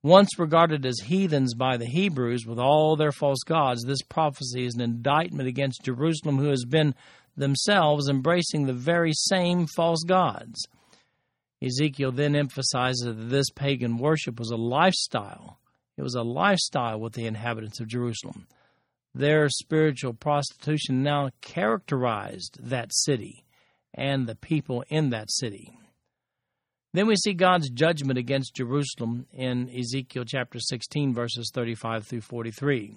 Once 0.05 0.37
regarded 0.37 0.85
as 0.85 0.99
heathens 0.99 1.55
by 1.55 1.77
the 1.77 1.87
Hebrews 1.87 2.45
with 2.45 2.59
all 2.59 2.95
their 2.95 3.11
false 3.11 3.41
gods, 3.43 3.83
this 3.83 4.03
prophecy 4.03 4.63
is 4.63 4.75
an 4.75 4.81
indictment 4.81 5.49
against 5.49 5.83
Jerusalem, 5.83 6.37
who 6.37 6.49
has 6.49 6.63
been 6.63 6.93
themselves 7.35 8.07
embracing 8.07 8.67
the 8.67 8.73
very 8.73 9.13
same 9.15 9.65
false 9.65 10.03
gods. 10.03 10.67
Ezekiel 11.59 12.11
then 12.11 12.35
emphasizes 12.35 13.01
that 13.01 13.29
this 13.31 13.49
pagan 13.49 13.97
worship 13.97 14.37
was 14.37 14.51
a 14.51 14.55
lifestyle. 14.55 15.57
It 15.97 16.03
was 16.03 16.13
a 16.13 16.21
lifestyle 16.21 16.99
with 16.99 17.13
the 17.13 17.25
inhabitants 17.25 17.79
of 17.79 17.87
Jerusalem. 17.87 18.45
Their 19.15 19.49
spiritual 19.49 20.13
prostitution 20.13 21.01
now 21.01 21.31
characterized 21.41 22.59
that 22.61 22.93
city 22.93 23.43
and 23.91 24.27
the 24.27 24.35
people 24.35 24.83
in 24.87 25.09
that 25.09 25.31
city. 25.31 25.75
Then 26.95 27.07
we 27.07 27.17
see 27.17 27.33
God's 27.33 27.69
judgment 27.69 28.17
against 28.17 28.55
Jerusalem 28.55 29.25
in 29.33 29.69
Ezekiel 29.69 30.23
chapter 30.25 30.61
16, 30.61 31.13
verses 31.13 31.51
35 31.53 32.07
through 32.07 32.21
43. 32.21 32.95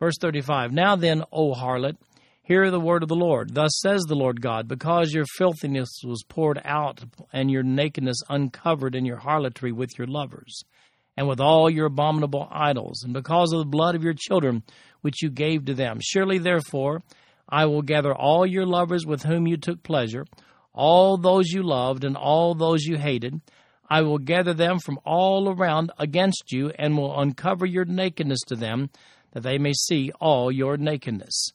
Verse 0.00 0.16
35 0.20 0.72
Now 0.72 0.96
then, 0.96 1.22
O 1.30 1.54
harlot, 1.54 1.98
hear 2.42 2.68
the 2.68 2.80
word 2.80 3.04
of 3.04 3.08
the 3.08 3.14
Lord. 3.14 3.54
Thus 3.54 3.70
says 3.80 4.02
the 4.02 4.16
Lord 4.16 4.40
God, 4.40 4.66
because 4.66 5.12
your 5.12 5.24
filthiness 5.38 6.00
was 6.02 6.24
poured 6.28 6.60
out, 6.64 7.04
and 7.32 7.48
your 7.48 7.62
nakedness 7.62 8.16
uncovered 8.28 8.96
in 8.96 9.04
your 9.04 9.18
harlotry 9.18 9.70
with 9.70 9.96
your 9.96 10.08
lovers, 10.08 10.64
and 11.16 11.28
with 11.28 11.38
all 11.38 11.70
your 11.70 11.86
abominable 11.86 12.48
idols, 12.50 13.04
and 13.04 13.12
because 13.12 13.52
of 13.52 13.60
the 13.60 13.66
blood 13.66 13.94
of 13.94 14.02
your 14.02 14.14
children 14.14 14.64
which 15.02 15.22
you 15.22 15.30
gave 15.30 15.66
to 15.66 15.74
them. 15.74 16.00
Surely, 16.02 16.38
therefore, 16.38 17.04
I 17.48 17.66
will 17.66 17.82
gather 17.82 18.12
all 18.12 18.44
your 18.44 18.66
lovers 18.66 19.06
with 19.06 19.22
whom 19.22 19.46
you 19.46 19.58
took 19.58 19.84
pleasure 19.84 20.26
all 20.76 21.16
those 21.16 21.48
you 21.48 21.62
loved 21.62 22.04
and 22.04 22.16
all 22.16 22.54
those 22.54 22.84
you 22.84 22.98
hated. 22.98 23.40
I 23.88 24.02
will 24.02 24.18
gather 24.18 24.54
them 24.54 24.78
from 24.78 25.00
all 25.04 25.48
around 25.48 25.90
against 25.98 26.52
you 26.52 26.70
and 26.78 26.96
will 26.96 27.18
uncover 27.18 27.66
your 27.66 27.84
nakedness 27.84 28.40
to 28.48 28.56
them, 28.56 28.90
that 29.32 29.42
they 29.42 29.58
may 29.58 29.72
see 29.72 30.12
all 30.20 30.52
your 30.52 30.76
nakedness. 30.76 31.50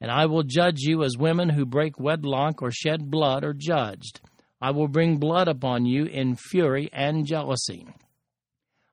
And 0.00 0.10
I 0.10 0.26
will 0.26 0.42
judge 0.42 0.80
you 0.80 1.02
as 1.02 1.16
women 1.16 1.48
who 1.48 1.64
break 1.66 1.98
wedlock 1.98 2.62
or 2.62 2.70
shed 2.70 3.10
blood 3.10 3.42
are 3.42 3.54
judged. 3.54 4.20
I 4.60 4.70
will 4.70 4.88
bring 4.88 5.18
blood 5.18 5.48
upon 5.48 5.86
you 5.86 6.04
in 6.04 6.36
fury 6.36 6.90
and 6.92 7.26
jealousy. 7.26 7.86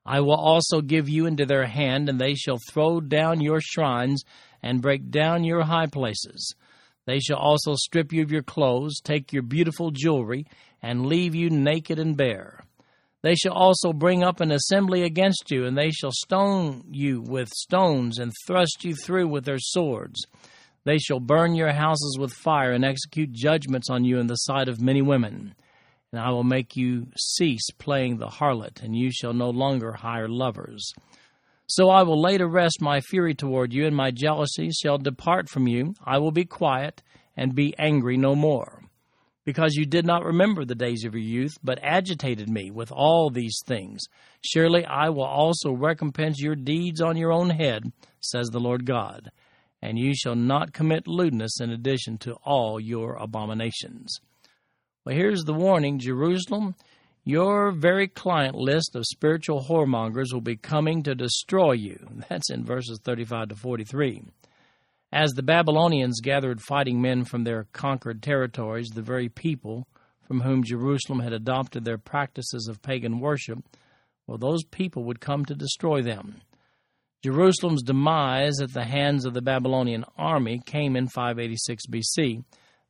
I 0.04 0.20
will 0.20 0.36
also 0.36 0.80
give 0.80 1.08
you 1.08 1.26
into 1.26 1.44
their 1.44 1.66
hand, 1.66 2.08
and 2.08 2.20
they 2.20 2.34
shall 2.34 2.58
throw 2.70 3.00
down 3.00 3.40
your 3.40 3.60
shrines 3.60 4.22
and 4.62 4.80
break 4.80 5.10
down 5.10 5.42
your 5.42 5.62
high 5.62 5.86
places. 5.86 6.54
They 7.06 7.20
shall 7.20 7.38
also 7.38 7.74
strip 7.74 8.12
you 8.12 8.22
of 8.22 8.32
your 8.32 8.42
clothes, 8.42 9.00
take 9.00 9.32
your 9.32 9.42
beautiful 9.42 9.90
jewelry, 9.90 10.46
and 10.82 11.06
leave 11.06 11.34
you 11.34 11.48
naked 11.50 11.98
and 11.98 12.16
bare. 12.16 12.60
They 13.22 13.34
shall 13.34 13.54
also 13.54 13.92
bring 13.92 14.22
up 14.22 14.40
an 14.40 14.52
assembly 14.52 15.02
against 15.02 15.50
you, 15.50 15.64
and 15.64 15.76
they 15.76 15.90
shall 15.90 16.12
stone 16.12 16.84
you 16.90 17.22
with 17.22 17.48
stones, 17.48 18.18
and 18.18 18.32
thrust 18.46 18.84
you 18.84 18.94
through 18.94 19.28
with 19.28 19.44
their 19.44 19.58
swords. 19.58 20.26
They 20.84 20.98
shall 20.98 21.18
burn 21.18 21.54
your 21.54 21.72
houses 21.72 22.16
with 22.20 22.32
fire, 22.32 22.72
and 22.72 22.84
execute 22.84 23.32
judgments 23.32 23.90
on 23.90 24.04
you 24.04 24.18
in 24.18 24.26
the 24.26 24.34
sight 24.34 24.68
of 24.68 24.80
many 24.80 25.02
women. 25.02 25.54
And 26.12 26.20
I 26.20 26.30
will 26.30 26.44
make 26.44 26.76
you 26.76 27.08
cease 27.18 27.68
playing 27.78 28.18
the 28.18 28.28
harlot, 28.28 28.82
and 28.82 28.96
you 28.96 29.10
shall 29.10 29.32
no 29.32 29.50
longer 29.50 29.92
hire 29.92 30.28
lovers. 30.28 30.92
So 31.66 31.90
I 31.90 32.04
will 32.04 32.20
lay 32.20 32.38
to 32.38 32.46
rest 32.46 32.80
my 32.80 33.00
fury 33.00 33.34
toward 33.34 33.72
you, 33.72 33.86
and 33.86 33.96
my 33.96 34.12
jealousy 34.12 34.70
shall 34.70 34.98
depart 34.98 35.48
from 35.48 35.66
you. 35.66 35.94
I 36.04 36.18
will 36.18 36.30
be 36.30 36.44
quiet 36.44 37.02
and 37.36 37.54
be 37.54 37.74
angry 37.76 38.16
no 38.16 38.36
more. 38.36 38.82
Because 39.44 39.74
you 39.74 39.84
did 39.84 40.06
not 40.06 40.24
remember 40.24 40.64
the 40.64 40.74
days 40.74 41.04
of 41.04 41.14
your 41.14 41.22
youth, 41.22 41.56
but 41.62 41.78
agitated 41.82 42.48
me 42.48 42.70
with 42.70 42.90
all 42.90 43.30
these 43.30 43.60
things. 43.66 44.02
Surely 44.44 44.84
I 44.84 45.08
will 45.08 45.24
also 45.24 45.72
recompense 45.72 46.40
your 46.40 46.56
deeds 46.56 47.00
on 47.00 47.16
your 47.16 47.32
own 47.32 47.50
head, 47.50 47.92
says 48.20 48.48
the 48.48 48.60
Lord 48.60 48.86
God. 48.86 49.30
And 49.82 49.98
you 49.98 50.14
shall 50.14 50.34
not 50.34 50.72
commit 50.72 51.06
lewdness 51.06 51.60
in 51.60 51.70
addition 51.70 52.18
to 52.18 52.34
all 52.44 52.80
your 52.80 53.14
abominations. 53.14 54.18
Well, 55.04 55.14
here's 55.14 55.44
the 55.44 55.54
warning 55.54 56.00
Jerusalem, 56.00 56.74
your 57.28 57.72
very 57.72 58.06
client 58.06 58.54
list 58.54 58.94
of 58.94 59.04
spiritual 59.04 59.64
whoremongers 59.68 60.32
will 60.32 60.40
be 60.40 60.54
coming 60.54 61.02
to 61.02 61.12
destroy 61.12 61.72
you. 61.72 61.98
That's 62.28 62.50
in 62.50 62.64
verses 62.64 63.00
35 63.02 63.48
to 63.48 63.56
43. 63.56 64.22
As 65.12 65.32
the 65.32 65.42
Babylonians 65.42 66.20
gathered 66.20 66.60
fighting 66.60 67.02
men 67.02 67.24
from 67.24 67.42
their 67.42 67.66
conquered 67.72 68.22
territories, 68.22 68.90
the 68.94 69.02
very 69.02 69.28
people 69.28 69.88
from 70.22 70.40
whom 70.40 70.62
Jerusalem 70.62 71.18
had 71.18 71.32
adopted 71.32 71.84
their 71.84 71.98
practices 71.98 72.68
of 72.68 72.80
pagan 72.80 73.18
worship, 73.18 73.58
well, 74.28 74.38
those 74.38 74.62
people 74.62 75.02
would 75.04 75.20
come 75.20 75.44
to 75.46 75.54
destroy 75.56 76.02
them. 76.02 76.42
Jerusalem's 77.24 77.82
demise 77.82 78.60
at 78.60 78.72
the 78.72 78.84
hands 78.84 79.24
of 79.24 79.34
the 79.34 79.42
Babylonian 79.42 80.04
army 80.16 80.60
came 80.64 80.94
in 80.94 81.08
586 81.08 81.86
BC. 81.86 82.44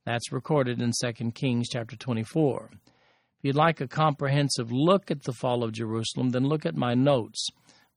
That's 0.04 0.30
recorded 0.30 0.82
in 0.82 0.92
2 1.02 1.30
Kings 1.30 1.68
chapter 1.70 1.96
24 1.96 2.70
you'd 3.46 3.56
like 3.56 3.80
a 3.80 3.88
comprehensive 3.88 4.72
look 4.72 5.10
at 5.10 5.22
the 5.22 5.32
fall 5.32 5.62
of 5.62 5.72
Jerusalem, 5.72 6.30
then 6.30 6.44
look 6.44 6.66
at 6.66 6.74
my 6.74 6.94
notes 6.94 7.46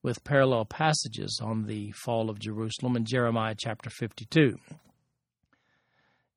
with 0.03 0.23
parallel 0.23 0.65
passages 0.65 1.41
on 1.43 1.65
the 1.65 1.91
fall 1.91 2.29
of 2.29 2.39
Jerusalem 2.39 2.95
in 2.95 3.03
Jeremiah 3.03 3.55
chapter 3.57 3.89
52. 3.89 4.57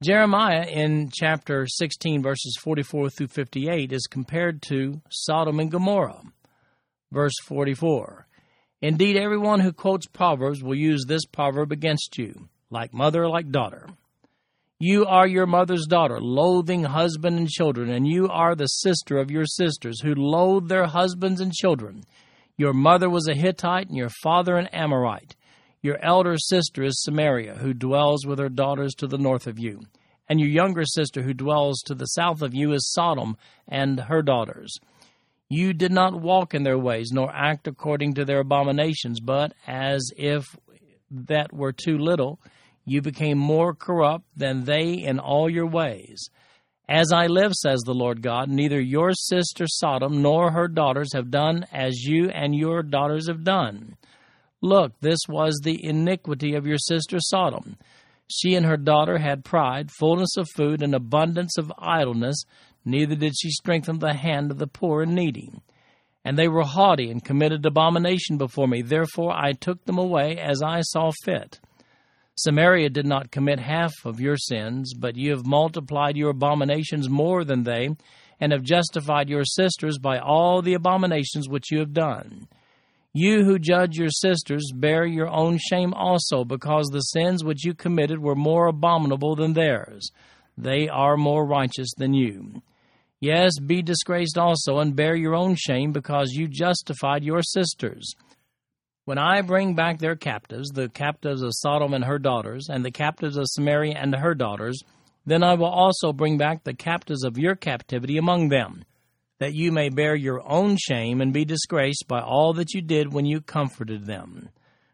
Jeremiah 0.02 0.66
in 0.66 1.10
chapter 1.12 1.66
16, 1.68 2.22
verses 2.22 2.56
44 2.60 3.10
through 3.10 3.28
58, 3.28 3.92
is 3.92 4.08
compared 4.10 4.62
to 4.62 5.00
Sodom 5.10 5.60
and 5.60 5.70
Gomorrah. 5.70 6.22
Verse 7.12 7.38
44 7.44 8.26
Indeed, 8.80 9.16
everyone 9.16 9.60
who 9.60 9.72
quotes 9.72 10.06
Proverbs 10.06 10.62
will 10.62 10.74
use 10.74 11.04
this 11.06 11.24
proverb 11.24 11.70
against 11.70 12.18
you, 12.18 12.48
like 12.68 12.92
mother, 12.92 13.28
like 13.28 13.50
daughter. 13.50 13.86
You 14.84 15.06
are 15.06 15.28
your 15.28 15.46
mother's 15.46 15.86
daughter, 15.86 16.20
loathing 16.20 16.82
husband 16.82 17.38
and 17.38 17.48
children, 17.48 17.88
and 17.88 18.04
you 18.04 18.26
are 18.26 18.56
the 18.56 18.66
sister 18.66 19.18
of 19.18 19.30
your 19.30 19.44
sisters, 19.44 20.00
who 20.00 20.12
loathe 20.12 20.66
their 20.66 20.86
husbands 20.86 21.40
and 21.40 21.52
children. 21.52 22.02
Your 22.56 22.72
mother 22.72 23.08
was 23.08 23.28
a 23.28 23.34
Hittite, 23.36 23.86
and 23.86 23.96
your 23.96 24.10
father 24.24 24.56
an 24.56 24.66
Amorite. 24.72 25.36
Your 25.82 26.04
elder 26.04 26.36
sister 26.36 26.82
is 26.82 27.00
Samaria, 27.00 27.58
who 27.58 27.72
dwells 27.72 28.26
with 28.26 28.40
her 28.40 28.48
daughters 28.48 28.92
to 28.94 29.06
the 29.06 29.18
north 29.18 29.46
of 29.46 29.56
you. 29.56 29.82
And 30.28 30.40
your 30.40 30.48
younger 30.48 30.84
sister, 30.84 31.22
who 31.22 31.32
dwells 31.32 31.80
to 31.82 31.94
the 31.94 32.06
south 32.06 32.42
of 32.42 32.52
you, 32.52 32.72
is 32.72 32.90
Sodom 32.90 33.36
and 33.68 34.00
her 34.00 34.20
daughters. 34.20 34.76
You 35.48 35.74
did 35.74 35.92
not 35.92 36.20
walk 36.20 36.54
in 36.54 36.64
their 36.64 36.76
ways, 36.76 37.12
nor 37.12 37.32
act 37.32 37.68
according 37.68 38.14
to 38.14 38.24
their 38.24 38.40
abominations, 38.40 39.20
but 39.20 39.52
as 39.64 40.10
if 40.16 40.56
that 41.08 41.52
were 41.52 41.72
too 41.72 41.98
little, 41.98 42.40
you 42.84 43.00
became 43.02 43.38
more 43.38 43.74
corrupt 43.74 44.26
than 44.36 44.64
they 44.64 44.92
in 44.92 45.18
all 45.18 45.48
your 45.48 45.66
ways. 45.66 46.28
As 46.88 47.12
I 47.12 47.26
live, 47.26 47.52
says 47.52 47.80
the 47.80 47.94
Lord 47.94 48.22
God, 48.22 48.48
neither 48.48 48.80
your 48.80 49.12
sister 49.12 49.66
Sodom 49.66 50.20
nor 50.20 50.50
her 50.50 50.68
daughters 50.68 51.12
have 51.14 51.30
done 51.30 51.64
as 51.72 52.04
you 52.04 52.28
and 52.30 52.54
your 52.54 52.82
daughters 52.82 53.28
have 53.28 53.44
done. 53.44 53.96
Look, 54.60 54.92
this 55.00 55.20
was 55.28 55.60
the 55.62 55.82
iniquity 55.84 56.54
of 56.54 56.66
your 56.66 56.78
sister 56.78 57.18
Sodom. 57.20 57.76
She 58.28 58.54
and 58.54 58.66
her 58.66 58.76
daughter 58.76 59.18
had 59.18 59.44
pride, 59.44 59.90
fullness 59.90 60.36
of 60.36 60.48
food, 60.56 60.82
and 60.82 60.94
abundance 60.94 61.58
of 61.58 61.72
idleness, 61.78 62.44
neither 62.84 63.14
did 63.14 63.34
she 63.38 63.50
strengthen 63.50 63.98
the 63.98 64.14
hand 64.14 64.50
of 64.50 64.58
the 64.58 64.66
poor 64.66 65.02
and 65.02 65.14
needy. 65.14 65.50
And 66.24 66.38
they 66.38 66.48
were 66.48 66.64
haughty 66.64 67.10
and 67.10 67.24
committed 67.24 67.66
abomination 67.66 68.38
before 68.38 68.68
me. 68.68 68.82
Therefore 68.82 69.32
I 69.32 69.52
took 69.52 69.84
them 69.84 69.98
away 69.98 70.38
as 70.38 70.62
I 70.62 70.80
saw 70.82 71.10
fit. 71.24 71.60
Samaria 72.36 72.88
did 72.88 73.06
not 73.06 73.30
commit 73.30 73.60
half 73.60 73.92
of 74.04 74.20
your 74.20 74.36
sins, 74.36 74.94
but 74.94 75.16
you 75.16 75.30
have 75.32 75.46
multiplied 75.46 76.16
your 76.16 76.30
abominations 76.30 77.08
more 77.08 77.44
than 77.44 77.64
they, 77.64 77.90
and 78.40 78.52
have 78.52 78.62
justified 78.62 79.28
your 79.28 79.44
sisters 79.44 79.98
by 79.98 80.18
all 80.18 80.62
the 80.62 80.74
abominations 80.74 81.48
which 81.48 81.70
you 81.70 81.78
have 81.78 81.92
done. 81.92 82.48
You 83.12 83.44
who 83.44 83.58
judge 83.58 83.96
your 83.96 84.08
sisters 84.08 84.72
bear 84.74 85.04
your 85.04 85.28
own 85.28 85.58
shame 85.58 85.92
also, 85.92 86.44
because 86.44 86.86
the 86.86 87.00
sins 87.00 87.44
which 87.44 87.64
you 87.64 87.74
committed 87.74 88.18
were 88.18 88.34
more 88.34 88.68
abominable 88.68 89.36
than 89.36 89.52
theirs. 89.52 90.10
They 90.56 90.88
are 90.88 91.18
more 91.18 91.46
righteous 91.46 91.92
than 91.96 92.14
you. 92.14 92.62
Yes, 93.20 93.52
be 93.58 93.82
disgraced 93.82 94.38
also, 94.38 94.78
and 94.78 94.96
bear 94.96 95.14
your 95.14 95.34
own 95.34 95.54
shame, 95.54 95.92
because 95.92 96.32
you 96.32 96.48
justified 96.48 97.22
your 97.22 97.42
sisters. 97.42 98.14
When 99.12 99.18
I 99.18 99.42
bring 99.42 99.74
back 99.74 99.98
their 99.98 100.16
captives, 100.16 100.70
the 100.70 100.88
captives 100.88 101.42
of 101.42 101.52
Sodom 101.52 101.92
and 101.92 102.02
her 102.02 102.18
daughters, 102.18 102.68
and 102.70 102.82
the 102.82 102.90
captives 102.90 103.36
of 103.36 103.44
Samaria 103.46 103.94
and 103.94 104.14
her 104.14 104.34
daughters, 104.34 104.82
then 105.26 105.42
I 105.42 105.52
will 105.52 105.66
also 105.66 106.14
bring 106.14 106.38
back 106.38 106.64
the 106.64 106.72
captives 106.72 107.22
of 107.22 107.36
your 107.36 107.54
captivity 107.54 108.16
among 108.16 108.48
them, 108.48 108.86
that 109.38 109.52
you 109.52 109.70
may 109.70 109.90
bear 109.90 110.14
your 110.14 110.40
own 110.50 110.78
shame 110.78 111.20
and 111.20 111.30
be 111.30 111.44
disgraced 111.44 112.06
by 112.08 112.22
all 112.22 112.54
that 112.54 112.72
you 112.72 112.80
did 112.80 113.12
when 113.12 113.26
you 113.26 113.42
comforted 113.42 114.06
them. 114.06 114.48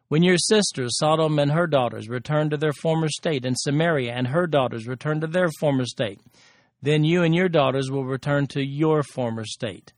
When 0.09 0.25
your 0.25 0.37
sisters, 0.37 0.99
Sodom 0.99 1.39
and 1.39 1.53
her 1.53 1.69
daughters, 1.69 2.09
return 2.09 2.51
to 2.51 2.57
their 2.57 2.73
former 2.73 3.09
state, 3.09 3.47
and 3.47 3.57
Samaria 3.57 4.13
and 4.13 4.27
her 4.27 4.49
daughters 4.49 4.89
return 4.89 5.21
to 5.21 5.29
their 5.29 5.51
former 5.61 5.85
state, 5.85 6.21
then 6.83 7.05
you 7.05 7.23
and 7.23 7.37
your 7.37 7.49
daughters 7.49 7.89
will 7.89 8.05
return 8.05 8.49
to 8.49 8.67
your 8.67 9.05
former 9.05 9.45
state. 9.45 9.93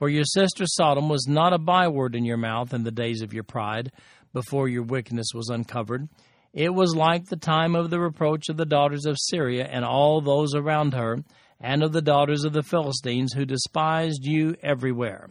For 0.00 0.08
your 0.08 0.24
sister 0.24 0.64
Sodom 0.66 1.10
was 1.10 1.26
not 1.28 1.52
a 1.52 1.58
byword 1.58 2.14
in 2.14 2.24
your 2.24 2.38
mouth 2.38 2.72
in 2.72 2.84
the 2.84 2.90
days 2.90 3.20
of 3.20 3.34
your 3.34 3.42
pride, 3.42 3.92
before 4.32 4.66
your 4.66 4.82
wickedness 4.82 5.34
was 5.34 5.50
uncovered. 5.50 6.08
It 6.54 6.70
was 6.70 6.96
like 6.96 7.26
the 7.26 7.36
time 7.36 7.74
of 7.74 7.90
the 7.90 8.00
reproach 8.00 8.48
of 8.48 8.56
the 8.56 8.64
daughters 8.64 9.04
of 9.04 9.18
Syria 9.20 9.68
and 9.70 9.84
all 9.84 10.22
those 10.22 10.54
around 10.54 10.94
her, 10.94 11.18
and 11.60 11.82
of 11.82 11.92
the 11.92 12.00
daughters 12.00 12.44
of 12.44 12.54
the 12.54 12.62
Philistines 12.62 13.34
who 13.34 13.44
despised 13.44 14.24
you 14.24 14.56
everywhere. 14.62 15.28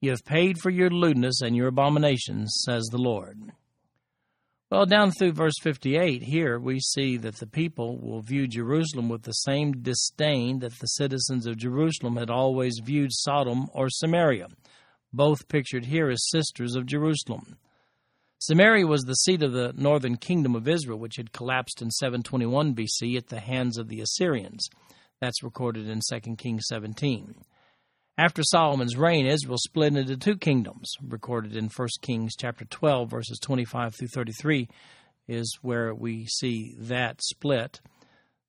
You 0.00 0.10
have 0.10 0.24
paid 0.24 0.58
for 0.60 0.70
your 0.70 0.88
lewdness 0.88 1.40
and 1.42 1.56
your 1.56 1.66
abominations, 1.66 2.62
says 2.64 2.84
the 2.92 2.98
Lord. 2.98 3.50
Well, 4.68 4.84
down 4.84 5.12
through 5.12 5.32
verse 5.32 5.54
58, 5.62 6.24
here 6.24 6.58
we 6.58 6.80
see 6.80 7.16
that 7.18 7.36
the 7.36 7.46
people 7.46 7.98
will 7.98 8.20
view 8.20 8.48
Jerusalem 8.48 9.08
with 9.08 9.22
the 9.22 9.30
same 9.30 9.80
disdain 9.80 10.58
that 10.58 10.76
the 10.80 10.88
citizens 10.88 11.46
of 11.46 11.56
Jerusalem 11.56 12.16
had 12.16 12.30
always 12.30 12.80
viewed 12.82 13.12
Sodom 13.12 13.68
or 13.72 13.88
Samaria, 13.88 14.48
both 15.12 15.46
pictured 15.46 15.84
here 15.84 16.10
as 16.10 16.28
sisters 16.30 16.74
of 16.74 16.84
Jerusalem. 16.84 17.58
Samaria 18.38 18.88
was 18.88 19.02
the 19.02 19.14
seat 19.14 19.44
of 19.44 19.52
the 19.52 19.72
northern 19.76 20.16
kingdom 20.16 20.56
of 20.56 20.66
Israel, 20.66 20.98
which 20.98 21.16
had 21.16 21.32
collapsed 21.32 21.80
in 21.80 21.92
721 21.92 22.74
BC 22.74 23.16
at 23.16 23.28
the 23.28 23.38
hands 23.38 23.78
of 23.78 23.86
the 23.86 24.00
Assyrians. 24.00 24.68
That's 25.20 25.44
recorded 25.44 25.88
in 25.88 26.00
2 26.00 26.34
Kings 26.34 26.64
17. 26.66 27.36
After 28.18 28.42
Solomon's 28.42 28.96
reign, 28.96 29.26
Israel 29.26 29.58
split 29.58 29.94
into 29.94 30.16
two 30.16 30.38
kingdoms, 30.38 30.90
recorded 31.06 31.54
in 31.54 31.68
1 31.68 31.88
Kings 32.00 32.32
chapter 32.34 32.64
12 32.64 33.10
verses 33.10 33.38
25 33.38 33.94
through 33.94 34.08
33 34.08 34.68
is 35.28 35.58
where 35.60 35.94
we 35.94 36.24
see 36.24 36.74
that 36.78 37.20
split. 37.22 37.82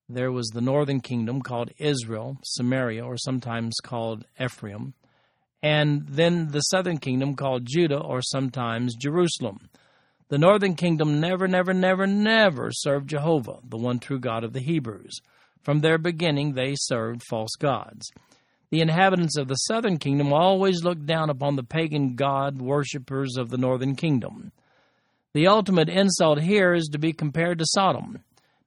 There 0.07 0.31
was 0.31 0.47
the 0.47 0.61
northern 0.61 1.01
kingdom 1.01 1.41
called 1.41 1.71
Israel, 1.79 2.37
Samaria, 2.45 3.03
or 3.03 3.17
sometimes 3.17 3.75
called 3.83 4.25
Ephraim, 4.41 4.93
and 5.61 6.07
then 6.07 6.51
the 6.51 6.61
southern 6.61 6.99
kingdom 6.99 7.35
called 7.35 7.65
Judah, 7.65 7.99
or 7.99 8.21
sometimes 8.21 8.95
Jerusalem. 8.95 9.69
The 10.29 10.37
northern 10.37 10.75
kingdom 10.75 11.19
never, 11.19 11.45
never, 11.45 11.73
never, 11.73 12.07
never 12.07 12.69
served 12.71 13.09
Jehovah, 13.09 13.59
the 13.67 13.75
one 13.75 13.99
true 13.99 14.19
God 14.19 14.45
of 14.45 14.53
the 14.53 14.61
Hebrews. 14.61 15.19
From 15.61 15.81
their 15.81 15.97
beginning, 15.97 16.53
they 16.53 16.75
served 16.77 17.23
false 17.27 17.55
gods. 17.59 18.09
The 18.69 18.81
inhabitants 18.81 19.37
of 19.37 19.47
the 19.47 19.55
southern 19.55 19.97
kingdom 19.97 20.33
always 20.33 20.83
looked 20.83 21.05
down 21.05 21.29
upon 21.29 21.55
the 21.55 21.63
pagan 21.63 22.15
god 22.15 22.61
worshippers 22.61 23.37
of 23.37 23.49
the 23.49 23.57
northern 23.57 23.95
kingdom. 23.95 24.51
The 25.33 25.47
ultimate 25.47 25.89
insult 25.89 26.41
here 26.41 26.73
is 26.73 26.89
to 26.91 26.97
be 26.97 27.13
compared 27.13 27.59
to 27.59 27.65
Sodom. 27.65 28.23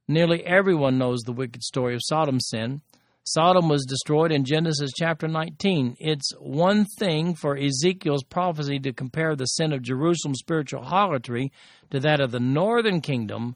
Nearly 0.08 0.44
everyone 0.46 0.98
knows 0.98 1.20
the 1.20 1.32
wicked 1.32 1.62
story 1.62 1.94
of 1.94 2.00
Sodom's 2.02 2.48
sin. 2.48 2.80
Sodom 3.24 3.68
was 3.68 3.84
destroyed 3.84 4.32
in 4.32 4.44
Genesis 4.44 4.90
chapter 4.96 5.28
19. 5.28 5.96
It's 6.00 6.32
one 6.38 6.86
thing 6.98 7.34
for 7.34 7.56
Ezekiel's 7.56 8.24
prophecy 8.24 8.78
to 8.80 8.92
compare 8.92 9.36
the 9.36 9.44
sin 9.44 9.72
of 9.72 9.82
Jerusalem's 9.82 10.38
spiritual 10.38 10.82
harlotry 10.82 11.52
to 11.90 12.00
that 12.00 12.20
of 12.20 12.30
the 12.30 12.40
northern 12.40 13.00
kingdom, 13.02 13.54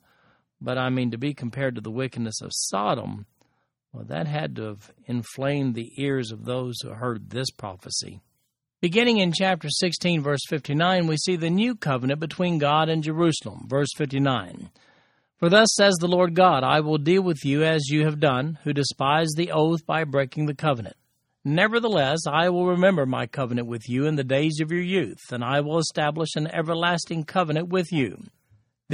but 0.60 0.76
I 0.76 0.90
mean 0.90 1.10
to 1.10 1.18
be 1.18 1.32
compared 1.32 1.74
to 1.74 1.80
the 1.80 1.90
wickedness 1.90 2.40
of 2.42 2.50
Sodom. 2.52 3.26
Well, 3.94 4.04
that 4.06 4.26
had 4.26 4.56
to 4.56 4.62
have 4.64 4.90
inflamed 5.06 5.76
the 5.76 5.92
ears 5.98 6.32
of 6.32 6.44
those 6.44 6.74
who 6.82 6.88
heard 6.88 7.30
this 7.30 7.52
prophecy. 7.52 8.20
Beginning 8.80 9.18
in 9.18 9.32
chapter 9.32 9.68
16, 9.70 10.20
verse 10.20 10.40
59, 10.48 11.06
we 11.06 11.16
see 11.16 11.36
the 11.36 11.48
new 11.48 11.76
covenant 11.76 12.18
between 12.18 12.58
God 12.58 12.88
and 12.88 13.04
Jerusalem. 13.04 13.66
Verse 13.68 13.90
59. 13.96 14.68
For 15.38 15.48
thus 15.48 15.68
says 15.74 15.94
the 15.94 16.08
Lord 16.08 16.34
God, 16.34 16.64
I 16.64 16.80
will 16.80 16.98
deal 16.98 17.22
with 17.22 17.44
you 17.44 17.62
as 17.62 17.88
you 17.88 18.04
have 18.04 18.18
done, 18.18 18.58
who 18.64 18.72
despise 18.72 19.30
the 19.36 19.52
oath 19.52 19.86
by 19.86 20.02
breaking 20.02 20.46
the 20.46 20.54
covenant. 20.54 20.96
Nevertheless, 21.44 22.26
I 22.26 22.48
will 22.48 22.66
remember 22.66 23.06
my 23.06 23.28
covenant 23.28 23.68
with 23.68 23.88
you 23.88 24.06
in 24.06 24.16
the 24.16 24.24
days 24.24 24.58
of 24.60 24.72
your 24.72 24.82
youth, 24.82 25.20
and 25.30 25.44
I 25.44 25.60
will 25.60 25.78
establish 25.78 26.30
an 26.34 26.48
everlasting 26.48 27.24
covenant 27.24 27.68
with 27.68 27.92
you. 27.92 28.24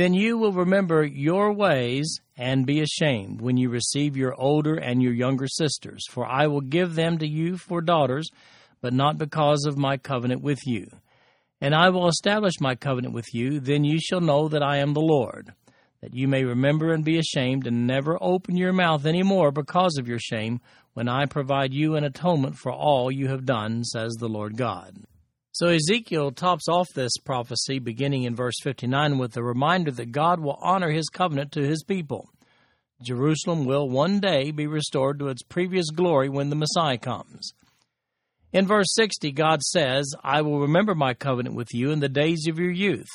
Then 0.00 0.14
you 0.14 0.38
will 0.38 0.54
remember 0.54 1.04
your 1.04 1.52
ways 1.52 2.20
and 2.34 2.64
be 2.64 2.80
ashamed 2.80 3.42
when 3.42 3.58
you 3.58 3.68
receive 3.68 4.16
your 4.16 4.34
older 4.40 4.74
and 4.74 5.02
your 5.02 5.12
younger 5.12 5.46
sisters, 5.46 6.06
for 6.10 6.26
I 6.26 6.46
will 6.46 6.62
give 6.62 6.94
them 6.94 7.18
to 7.18 7.28
you 7.28 7.58
for 7.58 7.82
daughters, 7.82 8.30
but 8.80 8.94
not 8.94 9.18
because 9.18 9.66
of 9.66 9.76
my 9.76 9.98
covenant 9.98 10.40
with 10.40 10.60
you. 10.66 10.86
And 11.60 11.74
I 11.74 11.90
will 11.90 12.08
establish 12.08 12.62
my 12.62 12.76
covenant 12.76 13.12
with 13.12 13.34
you, 13.34 13.60
then 13.60 13.84
you 13.84 14.00
shall 14.00 14.22
know 14.22 14.48
that 14.48 14.62
I 14.62 14.78
am 14.78 14.94
the 14.94 15.00
Lord 15.00 15.52
that 16.00 16.14
you 16.14 16.26
may 16.26 16.44
remember 16.44 16.94
and 16.94 17.04
be 17.04 17.18
ashamed 17.18 17.66
and 17.66 17.86
never 17.86 18.16
open 18.22 18.56
your 18.56 18.72
mouth 18.72 19.04
any 19.04 19.22
more 19.22 19.52
because 19.52 19.98
of 19.98 20.08
your 20.08 20.18
shame 20.18 20.62
when 20.94 21.10
I 21.10 21.26
provide 21.26 21.74
you 21.74 21.96
an 21.96 22.04
atonement 22.04 22.56
for 22.56 22.72
all 22.72 23.12
you 23.12 23.28
have 23.28 23.44
done, 23.44 23.84
says 23.84 24.14
the 24.14 24.30
Lord 24.30 24.56
God. 24.56 24.96
So 25.52 25.68
Ezekiel 25.68 26.30
tops 26.30 26.68
off 26.68 26.88
this 26.94 27.16
prophecy 27.24 27.78
beginning 27.78 28.22
in 28.22 28.36
verse 28.36 28.54
59 28.62 29.18
with 29.18 29.32
the 29.32 29.42
reminder 29.42 29.90
that 29.90 30.12
God 30.12 30.40
will 30.40 30.58
honor 30.62 30.90
his 30.90 31.08
covenant 31.08 31.52
to 31.52 31.66
his 31.66 31.82
people. 31.82 32.28
Jerusalem 33.02 33.64
will 33.64 33.88
one 33.88 34.20
day 34.20 34.50
be 34.50 34.66
restored 34.66 35.18
to 35.18 35.28
its 35.28 35.42
previous 35.42 35.90
glory 35.90 36.28
when 36.28 36.50
the 36.50 36.56
Messiah 36.56 36.98
comes. 36.98 37.52
In 38.52 38.66
verse 38.66 38.92
60, 38.94 39.32
God 39.32 39.62
says, 39.62 40.12
I 40.22 40.42
will 40.42 40.60
remember 40.60 40.94
my 40.94 41.14
covenant 41.14 41.54
with 41.54 41.72
you 41.72 41.90
in 41.90 42.00
the 42.00 42.08
days 42.08 42.46
of 42.48 42.58
your 42.58 42.70
youth 42.70 43.08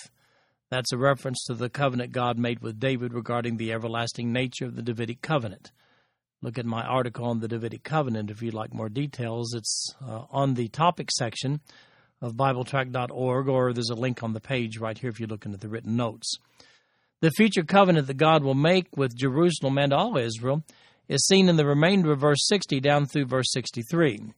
that's 0.70 0.92
a 0.92 0.98
reference 0.98 1.44
to 1.46 1.54
the 1.54 1.70
covenant 1.70 2.12
God 2.12 2.38
made 2.38 2.60
with 2.60 2.80
David 2.80 3.14
regarding 3.14 3.58
the 3.58 3.72
everlasting 3.72 4.34
nature 4.34 4.66
of 4.66 4.76
the 4.76 4.82
Davidic 4.82 5.22
covenant. 5.22 5.72
Look 6.42 6.58
at 6.58 6.66
my 6.66 6.84
article 6.84 7.26
on 7.26 7.40
the 7.40 7.48
Davidic 7.48 7.84
covenant 7.84 8.30
if 8.32 8.42
you'd 8.42 8.54
like 8.54 8.74
more 8.74 8.90
details. 8.90 9.54
It's 9.54 9.96
uh, 10.06 10.24
on 10.32 10.56
the 10.56 10.68
topic 10.68 11.12
section 11.12 11.62
of 12.22 12.34
BibleTrack.org, 12.34 13.48
or 13.48 13.74
there's 13.74 13.90
a 13.90 13.96
link 13.96 14.24
on 14.24 14.34
the 14.34 14.40
page 14.40 14.78
right 14.78 14.98
here 14.98 15.10
if 15.10 15.20
you're 15.20 15.28
looking 15.28 15.54
at 15.54 15.62
the 15.62 15.70
written 15.70 15.96
notes. 15.96 16.38
The 17.22 17.32
future 17.32 17.64
covenant 17.64 18.08
that 18.08 18.18
God 18.18 18.44
will 18.44 18.56
make 18.56 18.96
with 18.96 19.16
Jerusalem 19.16 19.78
and 19.78 19.94
all 19.94 20.18
Israel 20.18 20.64
is 21.08 21.26
seen 21.28 21.50
in 21.50 21.56
the 21.56 21.66
remainder 21.66 22.12
of 22.12 22.20
verse 22.20 22.46
60 22.48 22.80
down 22.80 23.06
through 23.06 23.26
verse 23.26 23.52
63. 23.52 24.34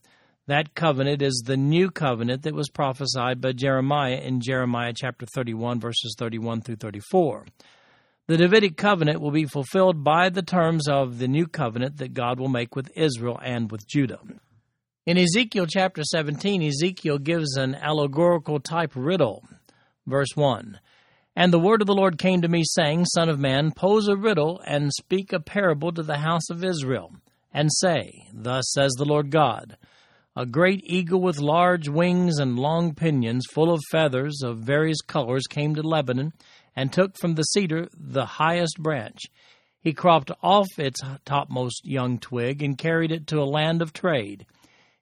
That 0.47 0.75
covenant 0.75 1.21
is 1.21 1.43
the 1.45 1.57
new 1.57 1.91
covenant 1.91 2.43
that 2.43 2.53
was 2.53 2.69
prophesied 2.69 3.41
by 3.41 3.51
Jeremiah 3.51 4.15
in 4.15 4.39
Jeremiah 4.39 4.93
chapter 4.95 5.25
31, 5.25 5.79
verses 5.79 6.15
31 6.17 6.61
through 6.61 6.77
34. 6.77 7.45
The 8.27 8.37
Davidic 8.37 8.77
covenant 8.77 9.21
will 9.21 9.31
be 9.31 9.45
fulfilled 9.45 10.03
by 10.03 10.29
the 10.29 10.41
terms 10.41 10.87
of 10.87 11.17
the 11.17 11.27
new 11.27 11.47
covenant 11.47 11.97
that 11.97 12.13
God 12.13 12.39
will 12.39 12.49
make 12.49 12.75
with 12.75 12.91
Israel 12.95 13.39
and 13.41 13.71
with 13.71 13.87
Judah. 13.87 14.19
In 15.07 15.17
Ezekiel 15.17 15.67
chapter 15.67 16.03
17, 16.03 16.61
Ezekiel 16.61 17.17
gives 17.17 17.55
an 17.55 17.75
allegorical 17.75 18.59
type 18.59 18.91
riddle. 18.93 19.41
Verse 20.05 20.35
1 20.35 20.81
And 21.33 21.53
the 21.53 21.59
word 21.59 21.79
of 21.79 21.87
the 21.87 21.95
Lord 21.95 22.17
came 22.17 22.41
to 22.41 22.49
me, 22.49 22.63
saying, 22.65 23.05
Son 23.05 23.29
of 23.29 23.39
man, 23.39 23.71
pose 23.71 24.09
a 24.09 24.17
riddle 24.17 24.61
and 24.67 24.91
speak 24.91 25.31
a 25.31 25.39
parable 25.39 25.93
to 25.93 26.03
the 26.03 26.17
house 26.17 26.49
of 26.49 26.61
Israel, 26.61 27.13
and 27.53 27.69
say, 27.71 28.27
Thus 28.33 28.69
says 28.73 28.91
the 28.97 29.05
Lord 29.05 29.31
God. 29.31 29.77
A 30.35 30.45
great 30.45 30.81
eagle 30.83 31.21
with 31.21 31.39
large 31.39 31.87
wings 31.87 32.37
and 32.37 32.59
long 32.59 32.93
pinions, 32.93 33.45
full 33.53 33.71
of 33.73 33.79
feathers 33.89 34.41
of 34.43 34.57
various 34.57 34.99
colors, 34.99 35.47
came 35.49 35.73
to 35.75 35.83
Lebanon 35.83 36.33
and 36.75 36.91
took 36.91 37.17
from 37.17 37.35
the 37.35 37.43
cedar 37.43 37.87
the 37.97 38.25
highest 38.25 38.77
branch. 38.77 39.21
He 39.79 39.93
cropped 39.93 40.31
off 40.43 40.67
its 40.77 40.99
topmost 41.23 41.85
young 41.85 42.19
twig 42.19 42.61
and 42.61 42.77
carried 42.77 43.13
it 43.13 43.25
to 43.27 43.39
a 43.39 43.45
land 43.45 43.81
of 43.81 43.93
trade. 43.93 44.45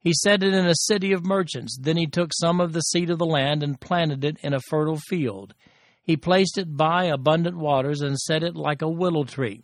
He 0.06 0.14
set 0.14 0.42
it 0.42 0.54
in 0.54 0.66
a 0.66 0.76
city 0.76 1.12
of 1.12 1.26
merchants. 1.26 1.78
Then 1.78 1.98
he 1.98 2.08
took 2.08 2.32
some 2.34 2.62
of 2.62 2.72
the 2.72 2.80
seed 2.80 3.10
of 3.10 3.20
the 3.20 3.26
land 3.26 3.62
and 3.62 3.82
planted 3.82 4.24
it 4.24 4.38
in 4.42 4.54
a 4.54 4.62
fertile 4.70 5.00
field. 5.10 5.54
He 6.02 6.16
placed 6.16 6.58
it 6.58 6.78
by 6.78 7.06
abundant 7.06 7.58
waters 7.58 8.00
and 8.00 8.18
set 8.18 8.44
it 8.44 8.56
like 8.56 8.82
a 8.82 8.88
willow 8.88 9.26
tree 9.26 9.62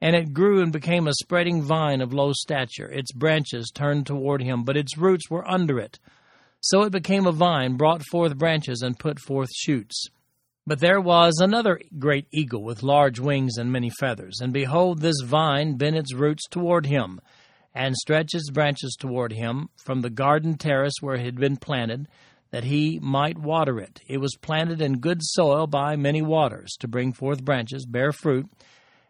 and 0.00 0.14
it 0.14 0.34
grew 0.34 0.62
and 0.62 0.72
became 0.72 1.08
a 1.08 1.14
spreading 1.14 1.62
vine 1.62 2.00
of 2.00 2.12
low 2.12 2.32
stature. 2.32 2.90
Its 2.90 3.12
branches 3.12 3.70
turned 3.74 4.06
toward 4.06 4.42
him, 4.42 4.62
but 4.64 4.76
its 4.76 4.98
roots 4.98 5.30
were 5.30 5.48
under 5.48 5.78
it. 5.78 5.98
So 6.60 6.82
it 6.82 6.92
became 6.92 7.26
a 7.26 7.32
vine, 7.32 7.76
brought 7.76 8.02
forth 8.10 8.36
branches, 8.36 8.82
and 8.82 8.98
put 8.98 9.18
forth 9.20 9.48
shoots. 9.54 10.06
But 10.66 10.80
there 10.80 11.00
was 11.00 11.38
another 11.38 11.80
great 11.98 12.26
eagle 12.32 12.62
with 12.62 12.82
large 12.82 13.20
wings 13.20 13.56
and 13.56 13.70
many 13.70 13.90
feathers, 13.90 14.40
and 14.40 14.52
behold, 14.52 15.00
this 15.00 15.20
vine 15.24 15.76
bent 15.76 15.96
its 15.96 16.12
roots 16.12 16.42
toward 16.50 16.86
him, 16.86 17.20
and 17.76 17.94
stretched 17.94 18.34
its 18.34 18.50
branches 18.50 18.96
toward 18.98 19.32
him 19.32 19.68
from 19.76 20.00
the 20.00 20.08
garden 20.08 20.56
terrace 20.56 20.94
where 21.02 21.16
it 21.16 21.24
had 21.24 21.36
been 21.36 21.58
planted, 21.58 22.08
that 22.50 22.64
he 22.64 22.98
might 23.02 23.36
water 23.36 23.78
it. 23.78 24.00
It 24.08 24.16
was 24.16 24.34
planted 24.40 24.80
in 24.80 25.00
good 25.00 25.20
soil 25.22 25.66
by 25.66 25.94
many 25.94 26.22
waters, 26.22 26.74
to 26.80 26.88
bring 26.88 27.12
forth 27.12 27.44
branches, 27.44 27.84
bear 27.84 28.12
fruit, 28.12 28.46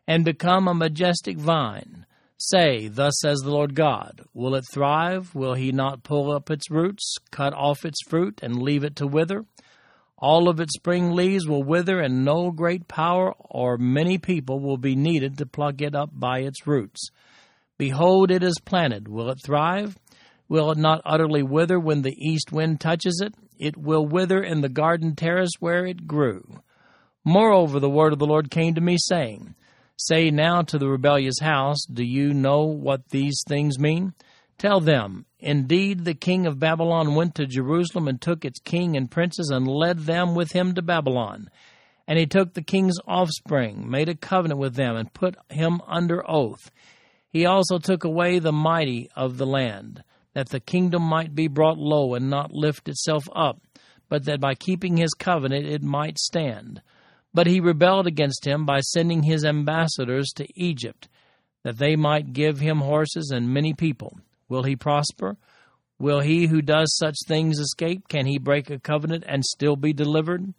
and 0.08 0.24
become 0.24 0.66
a 0.66 0.74
majestic 0.74 1.38
vine. 1.38 2.06
Say, 2.38 2.88
Thus 2.88 3.14
says 3.20 3.38
the 3.38 3.52
Lord 3.52 3.76
God, 3.76 4.22
Will 4.34 4.56
it 4.56 4.64
thrive? 4.72 5.32
Will 5.32 5.54
he 5.54 5.70
not 5.70 6.02
pull 6.02 6.32
up 6.32 6.50
its 6.50 6.68
roots, 6.68 7.14
cut 7.30 7.54
off 7.54 7.84
its 7.84 7.98
fruit, 8.08 8.40
and 8.42 8.60
leave 8.60 8.82
it 8.82 8.96
to 8.96 9.06
wither? 9.06 9.44
All 10.18 10.48
of 10.48 10.58
its 10.58 10.74
spring 10.74 11.12
leaves 11.12 11.46
will 11.46 11.62
wither, 11.62 12.00
and 12.00 12.24
no 12.24 12.50
great 12.50 12.88
power 12.88 13.32
or 13.38 13.78
many 13.78 14.18
people 14.18 14.58
will 14.58 14.76
be 14.76 14.96
needed 14.96 15.38
to 15.38 15.46
pluck 15.46 15.80
it 15.80 15.94
up 15.94 16.10
by 16.12 16.40
its 16.40 16.66
roots. 16.66 17.10
Behold, 17.78 18.30
it 18.30 18.42
is 18.42 18.60
planted. 18.64 19.08
Will 19.08 19.28
it 19.30 19.42
thrive? 19.44 19.98
Will 20.48 20.70
it 20.70 20.78
not 20.78 21.02
utterly 21.04 21.42
wither 21.42 21.78
when 21.78 22.02
the 22.02 22.16
east 22.18 22.52
wind 22.52 22.80
touches 22.80 23.20
it? 23.24 23.34
It 23.58 23.76
will 23.76 24.06
wither 24.06 24.42
in 24.42 24.60
the 24.60 24.68
garden 24.68 25.16
terrace 25.16 25.52
where 25.58 25.86
it 25.86 26.06
grew. 26.06 26.60
Moreover, 27.24 27.80
the 27.80 27.90
word 27.90 28.12
of 28.12 28.18
the 28.18 28.26
Lord 28.26 28.50
came 28.50 28.74
to 28.74 28.80
me, 28.80 28.96
saying, 28.98 29.54
Say 29.96 30.30
now 30.30 30.62
to 30.62 30.78
the 30.78 30.88
rebellious 30.88 31.40
house, 31.40 31.84
Do 31.92 32.04
you 32.04 32.32
know 32.32 32.64
what 32.64 33.08
these 33.08 33.42
things 33.48 33.78
mean? 33.78 34.14
Tell 34.58 34.80
them, 34.80 35.26
Indeed, 35.38 36.04
the 36.04 36.14
king 36.14 36.46
of 36.46 36.58
Babylon 36.58 37.14
went 37.14 37.34
to 37.34 37.46
Jerusalem 37.46 38.08
and 38.08 38.20
took 38.20 38.44
its 38.44 38.58
king 38.58 38.96
and 38.96 39.10
princes 39.10 39.50
and 39.50 39.66
led 39.68 40.00
them 40.00 40.34
with 40.34 40.52
him 40.52 40.74
to 40.74 40.82
Babylon. 40.82 41.50
And 42.06 42.18
he 42.18 42.26
took 42.26 42.54
the 42.54 42.62
king's 42.62 42.98
offspring, 43.06 43.90
made 43.90 44.08
a 44.08 44.14
covenant 44.14 44.60
with 44.60 44.74
them, 44.74 44.96
and 44.96 45.12
put 45.12 45.36
him 45.50 45.80
under 45.86 46.28
oath. 46.28 46.70
He 47.36 47.44
also 47.44 47.76
took 47.76 48.02
away 48.02 48.38
the 48.38 48.50
mighty 48.50 49.10
of 49.14 49.36
the 49.36 49.44
land, 49.44 50.02
that 50.32 50.48
the 50.48 50.58
kingdom 50.58 51.02
might 51.02 51.34
be 51.34 51.48
brought 51.48 51.76
low 51.76 52.14
and 52.14 52.30
not 52.30 52.54
lift 52.54 52.88
itself 52.88 53.28
up, 53.34 53.60
but 54.08 54.24
that 54.24 54.40
by 54.40 54.54
keeping 54.54 54.96
his 54.96 55.12
covenant 55.12 55.66
it 55.66 55.82
might 55.82 56.18
stand. 56.18 56.80
But 57.34 57.46
he 57.46 57.60
rebelled 57.60 58.06
against 58.06 58.46
him 58.46 58.64
by 58.64 58.80
sending 58.80 59.22
his 59.22 59.44
ambassadors 59.44 60.30
to 60.36 60.48
Egypt, 60.58 61.10
that 61.62 61.76
they 61.76 61.94
might 61.94 62.32
give 62.32 62.60
him 62.60 62.78
horses 62.78 63.30
and 63.30 63.52
many 63.52 63.74
people. 63.74 64.18
Will 64.48 64.62
he 64.62 64.74
prosper? 64.74 65.36
Will 65.98 66.20
he 66.20 66.46
who 66.46 66.62
does 66.62 66.96
such 66.96 67.16
things 67.28 67.58
escape? 67.58 68.08
Can 68.08 68.24
he 68.24 68.38
break 68.38 68.70
a 68.70 68.78
covenant 68.78 69.24
and 69.28 69.44
still 69.44 69.76
be 69.76 69.92
delivered? 69.92 70.54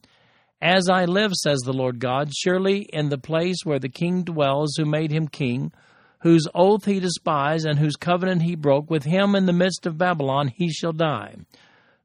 As 0.61 0.89
I 0.89 1.05
live, 1.05 1.33
says 1.33 1.61
the 1.61 1.73
Lord 1.73 1.97
God, 1.97 2.29
surely 2.35 2.81
in 2.93 3.09
the 3.09 3.17
place 3.17 3.61
where 3.63 3.79
the 3.79 3.89
king 3.89 4.21
dwells 4.21 4.75
who 4.77 4.85
made 4.85 5.09
him 5.09 5.27
king, 5.27 5.71
whose 6.27 6.47
oath 6.53 6.85
he 6.85 6.99
despised 6.99 7.65
and 7.65 7.79
whose 7.79 7.95
covenant 7.95 8.41
he 8.41 8.55
broke, 8.55 8.89
with 8.89 9.03
him 9.03 9.35
in 9.35 9.45
the 9.45 9.53
midst 9.53 9.85
of 9.85 9.97
Babylon 9.97 10.49
he 10.49 10.69
shall 10.69 10.93
die. 10.93 11.35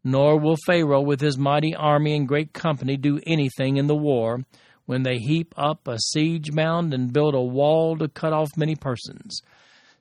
Nor 0.04 0.38
will 0.38 0.56
Pharaoh 0.66 1.00
with 1.00 1.20
his 1.20 1.36
mighty 1.36 1.74
army 1.74 2.14
and 2.16 2.28
great 2.28 2.52
company 2.52 2.96
do 2.96 3.20
anything 3.26 3.76
in 3.76 3.86
the 3.86 3.96
war, 3.96 4.44
when 4.86 5.02
they 5.02 5.18
heap 5.18 5.54
up 5.56 5.86
a 5.86 5.98
siege 5.98 6.52
mound 6.52 6.94
and 6.94 7.12
build 7.12 7.34
a 7.34 7.40
wall 7.40 7.96
to 7.98 8.08
cut 8.08 8.32
off 8.32 8.56
many 8.56 8.76
persons 8.76 9.42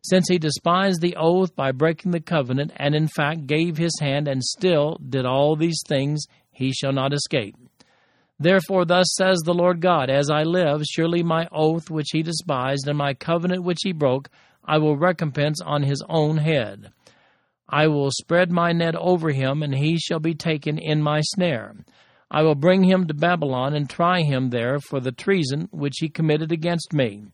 since 0.04 0.28
he 0.28 0.38
despised 0.38 1.02
the 1.02 1.16
oath 1.16 1.56
by 1.56 1.72
breaking 1.72 2.12
the 2.12 2.20
covenant, 2.20 2.72
and 2.78 2.96
in 2.96 3.08
fact 3.08 3.46
gave 3.46 3.78
his 3.78 3.98
hand, 4.00 4.28
and 4.28 4.44
still 4.44 4.98
did 5.08 5.26
all 5.26 5.56
these 5.56 5.80
things, 5.88 6.26
he 6.50 6.74
shall 6.74 6.92
not 6.92 7.14
escape. 7.14 7.56
Therefore, 8.42 8.86
thus 8.86 9.06
says 9.14 9.38
the 9.46 9.54
Lord 9.54 9.82
God, 9.82 10.10
As 10.10 10.32
I 10.32 10.42
live, 10.42 10.82
surely 10.84 11.22
my 11.22 11.48
oath 11.52 11.92
which 11.92 12.08
he 12.12 12.24
despised, 12.24 12.88
and 12.88 12.98
my 12.98 13.14
covenant 13.14 13.64
which 13.64 13.82
he 13.84 13.92
broke, 13.92 14.30
I 14.66 14.80
will 14.80 14.98
recompense 14.98 15.62
on 15.62 15.84
his 15.84 16.04
own 16.10 16.38
head. 16.38 16.92
I 17.70 17.86
will 17.86 18.10
spread 18.10 18.52
my 18.52 18.72
net 18.72 18.96
over 18.96 19.30
him, 19.30 19.62
and 19.62 19.76
he 19.76 20.00
shall 20.00 20.20
be 20.20 20.34
taken 20.34 20.80
in 20.80 21.04
my 21.04 21.22
snare. 21.22 21.76
I 22.32 22.42
will 22.42 22.56
bring 22.56 22.84
him 22.84 23.06
to 23.06 23.14
Babylon, 23.14 23.76
and 23.76 23.88
try 23.88 24.24
him 24.24 24.50
there 24.50 24.80
for 24.80 25.00
the 25.00 25.12
treason 25.12 25.70
which 25.72 25.98
he 26.00 26.10
committed 26.10 26.52
against 26.52 26.94
me. 26.94 27.26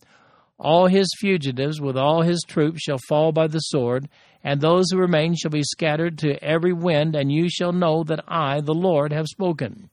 All 0.60 0.88
his 0.88 1.08
fugitives 1.22 1.80
with 1.80 1.96
all 1.96 2.22
his 2.22 2.44
troops 2.46 2.82
shall 2.82 3.00
fall 3.08 3.32
by 3.32 3.48
the 3.48 3.60
sword, 3.60 4.10
and 4.44 4.60
those 4.60 4.88
who 4.92 4.98
remain 4.98 5.36
shall 5.36 5.52
be 5.52 5.64
scattered 5.64 6.18
to 6.18 6.44
every 6.44 6.74
wind, 6.74 7.16
and 7.16 7.32
you 7.32 7.48
shall 7.50 7.72
know 7.72 8.04
that 8.04 8.26
I, 8.28 8.60
the 8.60 8.74
Lord, 8.74 9.14
have 9.14 9.28
spoken. 9.28 9.90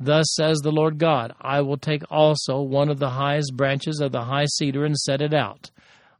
Thus 0.00 0.26
says 0.34 0.58
the 0.58 0.72
Lord 0.72 0.98
God 0.98 1.34
I 1.40 1.60
will 1.60 1.76
take 1.76 2.02
also 2.10 2.60
one 2.60 2.88
of 2.88 2.98
the 2.98 3.10
highest 3.10 3.56
branches 3.56 4.00
of 4.00 4.12
the 4.12 4.24
high 4.24 4.46
cedar 4.46 4.84
and 4.84 4.96
set 4.96 5.22
it 5.22 5.32
out. 5.32 5.70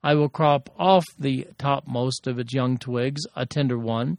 I 0.03 0.15
will 0.15 0.29
crop 0.29 0.71
off 0.79 1.05
the 1.19 1.47
topmost 1.59 2.27
of 2.27 2.39
its 2.39 2.53
young 2.53 2.77
twigs, 2.79 3.23
a 3.35 3.47
tender 3.47 3.79
one, 3.79 4.19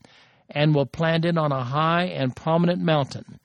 and 0.50 0.74
will 0.74 0.86
plant 0.86 1.26
it 1.26 1.38
on 1.38 1.52
a 1.52 1.64
high 1.64 2.06
and 2.06 2.36
prominent 2.36 2.82
mountain. 2.82 3.40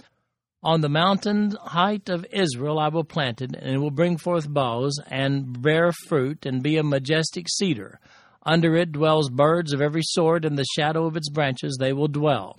On 0.63 0.81
the 0.81 0.89
mountain 0.89 1.53
height 1.53 2.09
of 2.09 2.27
Israel 2.31 2.79
I 2.79 2.89
will 2.89 3.05
plant 3.05 3.41
it, 3.41 3.55
and 3.55 3.75
it 3.75 3.79
will 3.79 3.91
bring 3.91 4.19
forth 4.19 4.53
boughs, 4.53 4.99
and 5.09 5.63
bear 5.63 5.93
fruit, 6.09 6.45
and 6.45 6.63
be 6.63 6.77
a 6.77 6.83
majestic 6.83 7.47
cedar. 7.49 7.99
Under 8.45 8.75
it 8.77 8.93
dwells 8.93 9.31
birds 9.31 9.73
of 9.73 9.81
every 9.81 10.03
sort, 10.03 10.45
in 10.45 10.57
the 10.57 10.67
shadow 10.77 11.07
of 11.07 11.17
its 11.17 11.31
branches 11.31 11.77
they 11.79 11.93
will 11.93 12.09
dwell. 12.09 12.59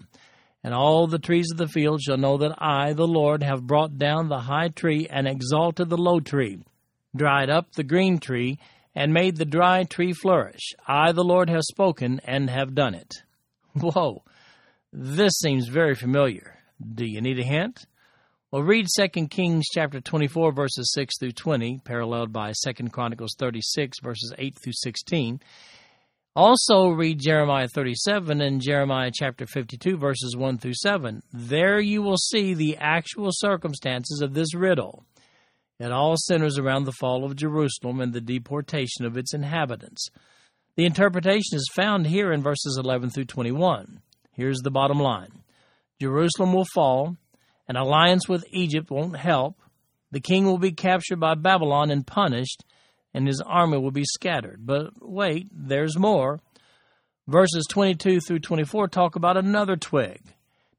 And 0.63 0.73
all 0.73 1.07
the 1.07 1.19
trees 1.19 1.47
of 1.51 1.57
the 1.57 1.67
field 1.67 2.01
shall 2.01 2.17
know 2.17 2.37
that 2.37 2.61
I, 2.61 2.93
the 2.93 3.07
Lord, 3.07 3.41
have 3.41 3.65
brought 3.65 3.97
down 3.97 4.29
the 4.29 4.41
high 4.41 4.69
tree, 4.69 5.07
and 5.09 5.27
exalted 5.27 5.89
the 5.89 5.97
low 5.97 6.19
tree, 6.19 6.59
dried 7.15 7.49
up 7.49 7.71
the 7.71 7.83
green 7.83 8.19
tree, 8.19 8.59
and 8.93 9.13
made 9.13 9.37
the 9.37 9.45
dry 9.45 9.83
tree 9.83 10.13
flourish. 10.13 10.73
I, 10.87 11.13
the 11.13 11.23
Lord, 11.23 11.49
have 11.49 11.63
spoken, 11.63 12.21
and 12.25 12.49
have 12.49 12.75
done 12.75 12.93
it. 12.93 13.23
Whoa, 13.73 14.23
this 14.93 15.33
seems 15.39 15.67
very 15.67 15.95
familiar. 15.95 16.57
Do 16.93 17.05
you 17.05 17.21
need 17.21 17.39
a 17.39 17.43
hint? 17.43 17.85
Well, 18.51 18.63
read 18.63 18.87
2 18.93 19.27
Kings 19.27 19.65
chapter 19.71 20.01
24 20.01 20.51
verses 20.51 20.91
6 20.93 21.19
through 21.19 21.31
20, 21.31 21.79
paralleled 21.85 22.33
by 22.33 22.51
2 22.51 22.89
Chronicles 22.89 23.33
36 23.39 23.99
verses 24.01 24.33
8 24.37 24.57
through 24.61 24.73
16. 24.75 25.39
Also 26.33 26.87
read 26.87 27.19
Jeremiah 27.19 27.67
37 27.67 28.39
and 28.39 28.61
Jeremiah 28.61 29.11
chapter 29.13 29.45
52 29.45 29.97
verses 29.97 30.33
1 30.37 30.59
through 30.59 30.75
7. 30.75 31.21
There 31.33 31.77
you 31.81 32.01
will 32.01 32.15
see 32.15 32.53
the 32.53 32.77
actual 32.77 33.31
circumstances 33.33 34.21
of 34.21 34.33
this 34.33 34.55
riddle. 34.55 35.03
It 35.77 35.91
all 35.91 36.15
centers 36.15 36.57
around 36.57 36.85
the 36.85 36.93
fall 36.93 37.25
of 37.25 37.35
Jerusalem 37.35 37.99
and 37.99 38.13
the 38.13 38.21
deportation 38.21 39.03
of 39.03 39.17
its 39.17 39.33
inhabitants. 39.33 40.07
The 40.77 40.85
interpretation 40.85 41.57
is 41.57 41.69
found 41.75 42.07
here 42.07 42.31
in 42.31 42.41
verses 42.41 42.79
11 42.81 43.09
through 43.09 43.25
21. 43.25 43.99
Here's 44.31 44.59
the 44.59 44.71
bottom 44.71 45.01
line 45.01 45.43
Jerusalem 45.99 46.53
will 46.53 46.67
fall, 46.73 47.17
an 47.67 47.75
alliance 47.75 48.29
with 48.29 48.45
Egypt 48.51 48.89
won't 48.89 49.17
help. 49.17 49.57
The 50.11 50.21
king 50.21 50.45
will 50.45 50.59
be 50.59 50.71
captured 50.71 51.19
by 51.19 51.35
Babylon 51.35 51.91
and 51.91 52.07
punished, 52.07 52.63
and 53.13 53.27
his 53.27 53.41
army 53.41 53.77
will 53.77 53.91
be 53.91 54.05
scattered. 54.05 54.65
But 54.65 54.91
wait, 55.01 55.47
there's 55.51 55.97
more. 55.97 56.39
Verses 57.27 57.65
22 57.69 58.19
through 58.19 58.39
24 58.39 58.87
talk 58.87 59.15
about 59.15 59.37
another 59.37 59.75
twig. 59.75 60.21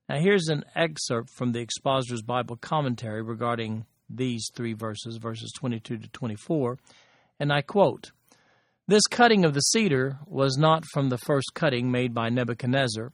Now, 0.09 0.19
here's 0.19 0.49
an 0.49 0.65
excerpt 0.75 1.31
from 1.31 1.53
the 1.53 1.61
Expositor's 1.61 2.23
Bible 2.23 2.57
commentary 2.57 3.23
regarding 3.23 3.87
these 4.11 4.51
three 4.55 4.75
verses, 4.75 5.17
verses 5.17 5.53
22 5.59 5.99
to 5.99 6.09
24, 6.09 6.79
and 7.41 7.53
I 7.53 7.63
quote 7.63 8.11
This 8.87 9.07
cutting 9.11 9.45
of 9.45 9.55
the 9.55 9.61
cedar 9.61 10.19
was 10.27 10.59
not 10.59 10.85
from 10.93 11.09
the 11.09 11.19
first 11.19 11.53
cutting 11.55 11.91
made 11.91 12.13
by 12.13 12.29
Nebuchadnezzar 12.29 13.13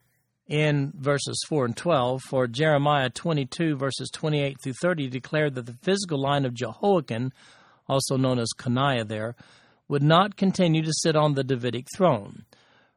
in 0.49 0.93
verses 0.97 1.45
4 1.47 1.67
and 1.67 1.77
12, 1.77 2.23
for 2.23 2.47
Jeremiah 2.47 3.11
22, 3.11 3.77
verses 3.77 4.11
28 4.11 4.57
through 4.63 4.73
30, 4.81 5.09
declared 5.09 5.55
that 5.55 5.67
the 5.67 5.77
physical 5.83 6.21
line 6.21 6.47
of 6.47 6.55
Jehoiachin, 6.55 7.33
also 7.89 8.17
known 8.17 8.39
as 8.39 8.53
Coniah 8.57 9.07
there, 9.07 9.35
would 9.89 10.03
not 10.03 10.37
continue 10.37 10.83
to 10.83 10.93
sit 10.93 11.17
on 11.17 11.35
the 11.35 11.45
Davidic 11.45 11.87
throne. 11.97 12.45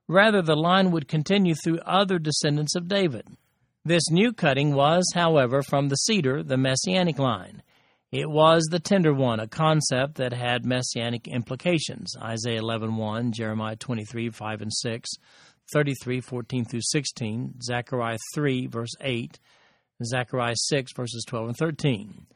Rather, 0.08 0.42
the 0.42 0.56
line 0.56 0.92
would 0.92 1.08
continue 1.08 1.56
through 1.56 1.80
other 1.86 2.20
descendants 2.20 2.76
of 2.76 2.88
David. 2.88 3.26
This 3.86 4.10
new 4.12 4.34
cutting 4.34 4.76
was, 4.76 5.06
however, 5.16 5.64
from 5.64 5.88
the 5.88 5.96
cedar, 5.96 6.44
the 6.44 6.58
messianic 6.58 7.18
line. 7.18 7.64
It 8.12 8.30
was 8.30 8.68
the 8.70 8.80
tender 8.80 9.14
one, 9.14 9.40
a 9.40 9.48
concept 9.48 10.16
that 10.16 10.34
had 10.34 10.66
messianic 10.66 11.28
implications. 11.30 12.14
Isaiah 12.22 12.62
11:1, 12.62 13.32
Jeremiah 13.32 13.78
23, 13.78 14.30
5 14.30 14.62
and 14.62 14.74
6, 14.74 15.10
33, 15.74 16.20
14 16.20 16.66
through 16.66 16.82
16, 16.84 17.62
Zechariah 17.64 18.18
3, 18.36 18.68
verse 18.68 18.94
8, 19.00 19.40
Zechariah 20.04 20.56
6, 20.58 20.92
verses 20.94 21.24
12 21.26 21.48
and 21.48 21.58
13. 21.58 22.28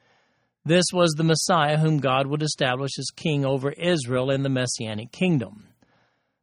This 0.67 0.85
was 0.91 1.11
the 1.11 1.23
Messiah 1.23 1.77
whom 1.77 1.99
God 1.99 2.25
would 2.25 2.41
establish 2.41 2.97
as 2.97 3.11
king 3.15 3.45
over 3.45 3.71
Israel 3.71 4.31
in 4.31 4.41
the 4.41 4.49
Messianic 4.49 5.11
kingdom. 5.11 5.67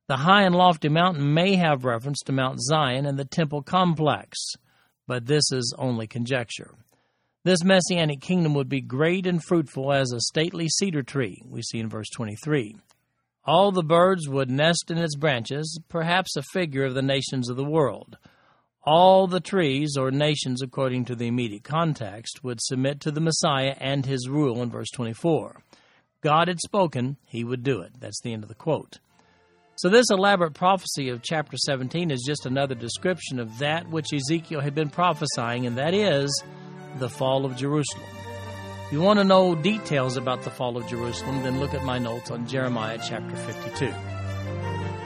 The 0.06 0.18
high 0.18 0.42
and 0.42 0.54
lofty 0.54 0.88
mountain 0.88 1.34
may 1.34 1.56
have 1.56 1.84
reference 1.84 2.20
to 2.26 2.32
Mount 2.32 2.60
Zion 2.60 3.04
and 3.04 3.18
the 3.18 3.24
temple 3.24 3.62
complex, 3.62 4.38
but 5.08 5.26
this 5.26 5.50
is 5.50 5.74
only 5.76 6.06
conjecture. 6.06 6.74
This 7.42 7.64
messianic 7.64 8.20
kingdom 8.20 8.54
would 8.54 8.68
be 8.68 8.80
great 8.80 9.26
and 9.26 9.42
fruitful 9.42 9.92
as 9.92 10.12
a 10.12 10.20
stately 10.20 10.68
cedar 10.68 11.02
tree, 11.02 11.42
we 11.44 11.60
see 11.62 11.80
in 11.80 11.88
verse 11.88 12.08
23. 12.10 12.76
All 13.44 13.72
the 13.72 13.82
birds 13.82 14.28
would 14.28 14.48
nest 14.48 14.88
in 14.92 14.98
its 14.98 15.16
branches, 15.16 15.80
perhaps 15.88 16.36
a 16.36 16.42
figure 16.42 16.84
of 16.84 16.94
the 16.94 17.02
nations 17.02 17.50
of 17.50 17.56
the 17.56 17.64
world. 17.64 18.18
All 18.84 19.28
the 19.28 19.40
trees, 19.40 19.96
or 19.96 20.10
nations 20.10 20.60
according 20.60 21.04
to 21.04 21.14
the 21.14 21.28
immediate 21.28 21.62
context, 21.62 22.42
would 22.42 22.60
submit 22.60 23.00
to 23.00 23.12
the 23.12 23.20
Messiah 23.20 23.76
and 23.78 24.04
his 24.04 24.28
rule 24.28 24.60
in 24.60 24.70
verse 24.70 24.90
24. 24.90 25.62
God 26.20 26.48
had 26.48 26.58
spoken, 26.60 27.16
he 27.24 27.44
would 27.44 27.62
do 27.62 27.80
it. 27.80 27.92
That's 28.00 28.20
the 28.22 28.32
end 28.32 28.42
of 28.42 28.48
the 28.48 28.56
quote. 28.56 28.98
So, 29.76 29.88
this 29.88 30.10
elaborate 30.10 30.54
prophecy 30.54 31.08
of 31.08 31.22
chapter 31.22 31.56
17 31.56 32.10
is 32.10 32.24
just 32.26 32.44
another 32.44 32.74
description 32.74 33.38
of 33.38 33.58
that 33.58 33.88
which 33.88 34.12
Ezekiel 34.12 34.60
had 34.60 34.74
been 34.74 34.90
prophesying, 34.90 35.64
and 35.66 35.78
that 35.78 35.94
is 35.94 36.42
the 36.98 37.08
fall 37.08 37.44
of 37.44 37.56
Jerusalem. 37.56 38.06
If 38.86 38.92
you 38.92 39.00
want 39.00 39.20
to 39.20 39.24
know 39.24 39.54
details 39.54 40.16
about 40.16 40.42
the 40.42 40.50
fall 40.50 40.76
of 40.76 40.86
Jerusalem, 40.88 41.42
then 41.42 41.60
look 41.60 41.72
at 41.72 41.84
my 41.84 41.98
notes 41.98 42.30
on 42.30 42.46
Jeremiah 42.46 42.98
chapter 43.00 43.34
52. 43.36 44.11